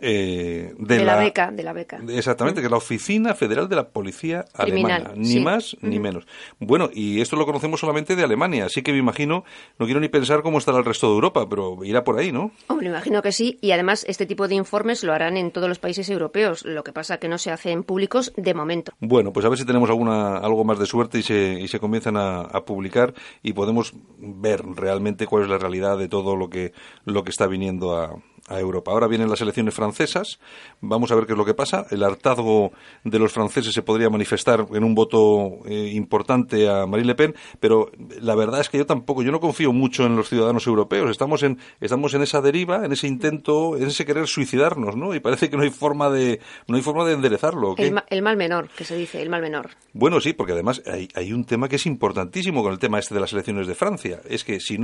eh, 0.00 0.74
de, 0.78 1.04
la, 1.04 1.16
beca, 1.16 1.50
de 1.50 1.62
la 1.62 1.72
beca. 1.72 2.00
Exactamente, 2.08 2.60
que 2.60 2.66
es 2.66 2.70
la 2.70 2.76
Oficina 2.76 3.34
Federal 3.34 3.68
de 3.68 3.76
la 3.76 3.88
Policía 3.88 4.44
Alemana, 4.54 5.12
ni 5.16 5.40
más 5.40 5.76
ni 5.80 5.98
menos. 5.98 6.26
Bueno, 6.58 6.90
y 6.92 7.20
esto 7.20 7.36
lo 7.36 7.46
conocemos 7.46 7.80
solamente 7.80 8.16
de 8.16 8.24
Alemania, 8.24 8.66
así 8.66 8.82
que 8.82 8.92
me 8.92 8.98
imagino, 8.98 9.44
no 9.78 9.86
quiero 9.86 10.00
ni 10.00 10.08
pensar 10.08 10.42
cómo 10.42 10.58
estará 10.58 10.78
el 10.78 10.84
resto 10.84 11.08
de 11.08 11.14
Europa, 11.14 11.48
pero 11.48 11.82
irá 11.84 12.04
por 12.04 12.18
ahí, 12.18 12.32
¿no? 12.32 12.50
Hombre, 12.68 12.88
me 12.88 12.94
imagino 12.94 13.22
que 13.22 13.32
sí, 13.32 13.58
y 13.60 13.72
además 13.72 14.04
este 14.08 14.26
tipo 14.26 14.48
de 14.48 14.54
informes 14.54 15.02
lo 15.04 15.12
harán 15.12 15.36
en 15.36 15.50
todos 15.50 15.68
los 15.68 15.78
países 15.78 16.08
europeos, 16.10 16.64
lo 16.64 16.84
que 16.84 16.92
pasa 16.92 17.18
que 17.18 17.28
no 17.28 17.38
se 17.38 17.50
hacen 17.50 17.82
públicos 17.82 18.32
de 18.36 18.54
momento. 18.54 18.92
Bueno, 19.00 19.32
pues 19.32 19.46
a 19.46 19.48
ver 19.48 19.58
si 19.58 19.64
tenemos 19.64 19.88
alguna 19.90 20.38
algo 20.38 20.64
más 20.64 20.78
de 20.78 20.86
suerte 20.86 21.18
y 21.18 21.22
se, 21.22 21.58
y 21.60 21.68
se 21.68 21.80
comienzan 21.80 22.16
a, 22.16 22.40
a 22.42 22.64
publicar 22.64 23.14
y 23.42 23.52
podemos 23.52 23.94
ver 24.18 24.62
realmente 24.62 25.26
cuál 25.26 25.44
es 25.44 25.48
la 25.48 25.58
realidad 25.58 25.98
de 25.98 26.08
todo 26.08 26.36
lo 26.36 26.48
que, 26.48 26.72
lo 27.04 27.24
que 27.24 27.30
está 27.30 27.46
viniendo 27.46 27.96
a, 27.96 28.16
a 28.48 28.60
Europa. 28.60 28.92
Ahora 28.92 29.08
vienen 29.08 29.28
las 29.28 29.40
elecciones 29.40 29.74
francesas, 29.74 30.38
vamos 30.80 31.10
a 31.10 31.14
ver 31.14 31.26
qué 31.26 31.32
es 31.32 31.38
lo 31.38 31.44
que 31.44 31.54
pasa. 31.54 31.86
El 31.90 32.02
hartazgo 32.04 32.72
de 33.04 33.18
los 33.18 33.32
franceses 33.32 33.74
se 33.74 33.82
podría 33.82 34.10
manifestar 34.10 34.66
en 34.72 34.84
un 34.84 34.94
voto 34.94 35.64
eh, 35.66 35.90
importante 35.94 36.68
a 36.68 36.86
Marine 36.86 37.08
Le 37.08 37.14
Pen, 37.14 37.34
pero 37.60 37.90
la 38.20 38.34
verdad 38.34 38.60
es 38.60 38.68
que 38.68 38.78
yo 38.78 38.86
tampoco, 38.86 39.22
yo 39.22 39.32
no 39.32 39.40
confío 39.40 39.72
mucho 39.72 40.04
en 40.04 40.16
los 40.16 40.28
ciudadanos 40.28 40.66
europeos. 40.66 41.10
Estamos 41.10 41.42
en, 41.42 41.58
estamos 41.80 42.14
en 42.14 42.22
esa 42.22 42.40
deriva, 42.40 42.84
en 42.84 42.92
ese 42.92 43.06
intento, 43.06 43.76
en 43.76 43.84
ese 43.84 44.04
querer 44.04 44.26
suicidarnos, 44.26 44.96
¿no? 44.96 45.14
Y 45.14 45.20
parece 45.20 45.50
que 45.50 45.56
no 45.56 45.62
hay 45.62 45.70
forma 45.70 46.10
de, 46.10 46.40
no 46.68 46.76
hay 46.76 46.82
forma 46.82 47.04
de 47.04 47.14
enderezarlo. 47.14 47.74
El, 47.78 48.22
mal 48.22 48.36
menor, 48.36 48.68
que 48.76 48.84
se 48.84 48.96
dice, 48.96 49.22
el 49.22 49.28
mal 49.28 49.42
menor. 49.42 49.70
Bueno, 49.92 50.20
sí, 50.20 50.32
porque 50.32 50.52
además 50.52 50.82
hay, 50.86 51.32
un 51.32 51.44
tema 51.44 51.68
que 51.68 51.76
es 51.76 51.86
importantísimo 51.86 52.62
con 52.62 52.72
el 52.72 52.78
tema 52.78 52.98
este 52.98 53.14
de 53.14 53.20
las 53.20 53.32
elecciones 53.32 53.66
de 53.66 53.74
Francia. 53.74 54.20
Es 54.28 54.44
que 54.44 54.60
si, 54.60 54.76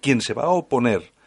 quien 0.00 0.20
se 0.20 0.34
va 0.34 0.44
a 0.44 0.50
oponer 0.50 1.17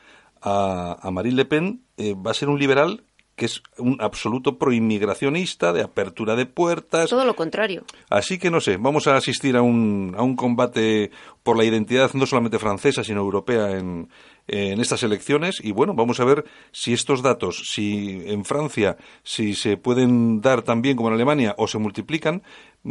a, 0.41 1.09
Marine 1.11 1.35
Le 1.35 1.45
Pen 1.45 1.83
eh, 1.97 2.15
va 2.15 2.31
a 2.31 2.33
ser 2.33 2.49
un 2.49 2.59
liberal 2.59 3.03
que 3.35 3.45
es 3.45 3.63
un 3.79 3.97
absoluto 4.01 4.59
proinmigracionista, 4.59 5.73
de 5.73 5.81
apertura 5.81 6.35
de 6.35 6.45
puertas. 6.45 7.09
Todo 7.09 7.25
lo 7.25 7.35
contrario. 7.35 7.83
Así 8.09 8.37
que 8.37 8.51
no 8.51 8.61
sé, 8.61 8.77
vamos 8.77 9.07
a 9.07 9.15
asistir 9.15 9.55
a 9.57 9.63
un, 9.63 10.13
a 10.15 10.21
un 10.21 10.35
combate 10.35 11.09
por 11.41 11.57
la 11.57 11.63
identidad 11.63 12.13
no 12.13 12.27
solamente 12.27 12.59
francesa, 12.59 13.03
sino 13.03 13.21
europea 13.21 13.71
en, 13.71 14.09
en 14.51 14.81
estas 14.81 15.01
elecciones 15.03 15.61
y 15.63 15.71
bueno, 15.71 15.93
vamos 15.93 16.19
a 16.19 16.25
ver 16.25 16.43
si 16.73 16.91
estos 16.91 17.23
datos, 17.23 17.71
si 17.71 18.21
en 18.25 18.43
Francia, 18.43 18.97
si 19.23 19.55
se 19.55 19.77
pueden 19.77 20.41
dar 20.41 20.61
también 20.61 20.97
como 20.97 21.07
en 21.07 21.15
Alemania 21.15 21.55
o 21.57 21.67
se 21.67 21.77
multiplican. 21.77 22.43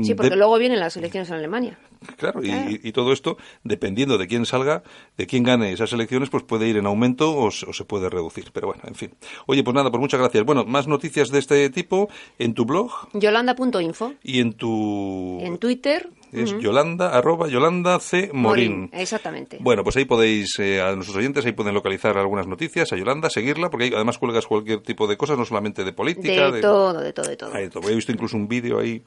Sí, 0.02 0.14
porque 0.14 0.36
luego 0.36 0.56
vienen 0.58 0.80
las 0.80 0.96
elecciones 0.96 1.28
en 1.28 1.34
Alemania. 1.36 1.78
Claro, 2.16 2.40
y, 2.42 2.92
todo 2.92 3.12
esto, 3.12 3.36
dependiendo 3.62 4.16
de 4.16 4.26
quién 4.26 4.46
salga, 4.46 4.82
de 5.18 5.26
quién 5.26 5.42
gane 5.42 5.72
esas 5.72 5.92
elecciones, 5.92 6.30
pues 6.30 6.44
puede 6.44 6.66
ir 6.68 6.78
en 6.78 6.86
aumento 6.86 7.36
o, 7.36 7.50
se 7.50 7.84
puede 7.84 8.08
reducir. 8.08 8.50
Pero 8.52 8.68
bueno, 8.68 8.82
en 8.86 8.94
fin. 8.94 9.10
Oye, 9.46 9.62
pues 9.62 9.74
nada, 9.74 9.90
pues 9.90 10.00
muchas 10.00 10.20
gracias. 10.20 10.44
Bueno, 10.44 10.64
más 10.64 10.86
noticias 10.86 11.28
de 11.30 11.40
este 11.40 11.68
tipo 11.68 12.08
en 12.38 12.54
tu 12.54 12.64
blog. 12.64 12.90
Yolanda.info. 13.12 14.14
Y 14.22 14.40
en 14.40 14.54
tu... 14.54 15.40
En 15.42 15.58
Twitter. 15.58 16.08
Es 16.32 16.56
Yolanda, 16.58 17.16
arroba 17.16 17.48
Yolanda 17.48 17.98
C. 17.98 18.30
Morín. 18.32 18.90
Exactamente. 18.92 19.58
Bueno, 19.60 19.82
pues 19.82 19.96
ahí 19.96 20.04
podéis, 20.04 20.58
eh, 20.58 20.80
a 20.80 20.94
nuestros 20.94 21.16
oyentes, 21.16 21.44
ahí 21.44 21.52
pueden 21.52 21.74
localizar 21.74 22.16
algunas 22.18 22.46
noticias, 22.46 22.92
a 22.92 22.96
Yolanda, 22.96 23.30
seguirla, 23.30 23.70
porque 23.70 23.86
ahí 23.86 23.92
además 23.94 24.18
cuelgas 24.18 24.46
cualquier 24.46 24.80
tipo 24.80 25.06
de 25.06 25.16
cosas, 25.16 25.38
no 25.38 25.44
solamente 25.44 25.84
de 25.84 25.92
política. 25.92 26.50
De, 26.50 26.60
todo, 26.60 27.00
de 27.00 27.12
todo, 27.12 27.28
de 27.28 27.36
todo. 27.36 27.90
He 27.90 27.94
visto 27.94 28.12
incluso 28.12 28.36
un 28.36 28.48
vídeo 28.48 28.78
ahí, 28.78 29.02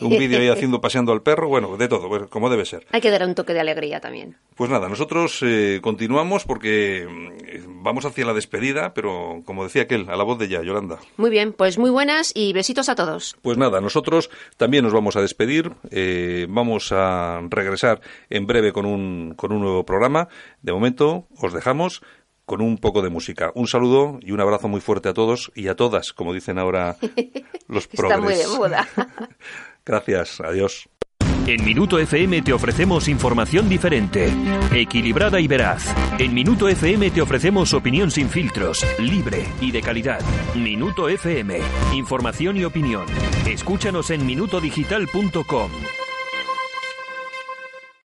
un 0.00 0.10
vídeo 0.10 0.38
ahí 0.38 0.48
haciendo, 0.56 0.80
paseando 0.80 1.12
al 1.12 1.22
perro, 1.22 1.48
bueno, 1.48 1.76
de 1.76 1.88
todo, 1.88 2.08
pues, 2.08 2.26
como 2.28 2.50
debe 2.50 2.64
ser. 2.64 2.86
Hay 2.90 3.00
que 3.00 3.10
dar 3.10 3.24
un 3.24 3.34
toque 3.34 3.54
de 3.54 3.60
alegría 3.60 4.00
también. 4.00 4.36
Pues 4.54 4.70
nada, 4.70 4.88
nosotros 4.88 5.40
eh, 5.42 5.80
continuamos 5.82 6.44
porque 6.44 7.06
mm, 7.08 7.82
vamos 7.82 8.04
hacia 8.04 8.24
la 8.24 8.32
despedida, 8.32 8.94
pero 8.94 9.42
como 9.44 9.64
decía 9.64 9.82
aquel, 9.82 10.08
a 10.08 10.16
la 10.16 10.24
voz 10.24 10.38
de 10.38 10.48
ya, 10.48 10.62
Yolanda. 10.62 10.98
Muy 11.16 11.30
bien, 11.30 11.52
pues 11.52 11.78
muy 11.78 11.90
buenas 11.90 12.32
y 12.34 12.52
besitos 12.52 12.88
a 12.88 12.94
todos. 12.94 13.36
Pues 13.42 13.58
nada, 13.58 13.80
nosotros 13.80 14.30
también 14.56 14.84
nos 14.84 14.92
vamos 14.92 15.16
a 15.16 15.20
despedir, 15.20 15.72
eh, 15.90 16.46
vamos 16.66 16.90
a 16.90 17.40
regresar 17.48 18.00
en 18.28 18.48
breve 18.48 18.72
con 18.72 18.86
un, 18.86 19.34
con 19.36 19.52
un 19.52 19.60
nuevo 19.60 19.86
programa. 19.86 20.26
De 20.62 20.72
momento, 20.72 21.28
os 21.40 21.52
dejamos 21.52 22.02
con 22.44 22.60
un 22.60 22.78
poco 22.78 23.02
de 23.02 23.08
música. 23.08 23.52
Un 23.54 23.68
saludo 23.68 24.18
y 24.20 24.32
un 24.32 24.40
abrazo 24.40 24.66
muy 24.66 24.80
fuerte 24.80 25.08
a 25.08 25.14
todos 25.14 25.52
y 25.54 25.68
a 25.68 25.76
todas, 25.76 26.12
como 26.12 26.34
dicen 26.34 26.58
ahora 26.58 26.96
los 27.68 27.86
progres. 27.86 28.18
Está 28.18 28.20
muy 28.20 28.34
de 28.34 28.48
moda. 28.48 28.88
Gracias, 29.86 30.40
adiós. 30.40 30.88
En 31.46 31.64
Minuto 31.64 32.00
FM 32.00 32.42
te 32.42 32.52
ofrecemos 32.52 33.06
información 33.06 33.68
diferente, 33.68 34.28
equilibrada 34.72 35.38
y 35.38 35.46
veraz. 35.46 35.94
En 36.18 36.34
Minuto 36.34 36.68
FM 36.68 37.12
te 37.12 37.22
ofrecemos 37.22 37.72
opinión 37.74 38.10
sin 38.10 38.28
filtros, 38.28 38.84
libre 38.98 39.44
y 39.60 39.70
de 39.70 39.82
calidad. 39.82 40.20
Minuto 40.56 41.08
FM, 41.08 41.60
información 41.94 42.56
y 42.56 42.64
opinión. 42.64 43.06
Escúchanos 43.46 44.10
en 44.10 44.26
minutodigital.com. 44.26 45.70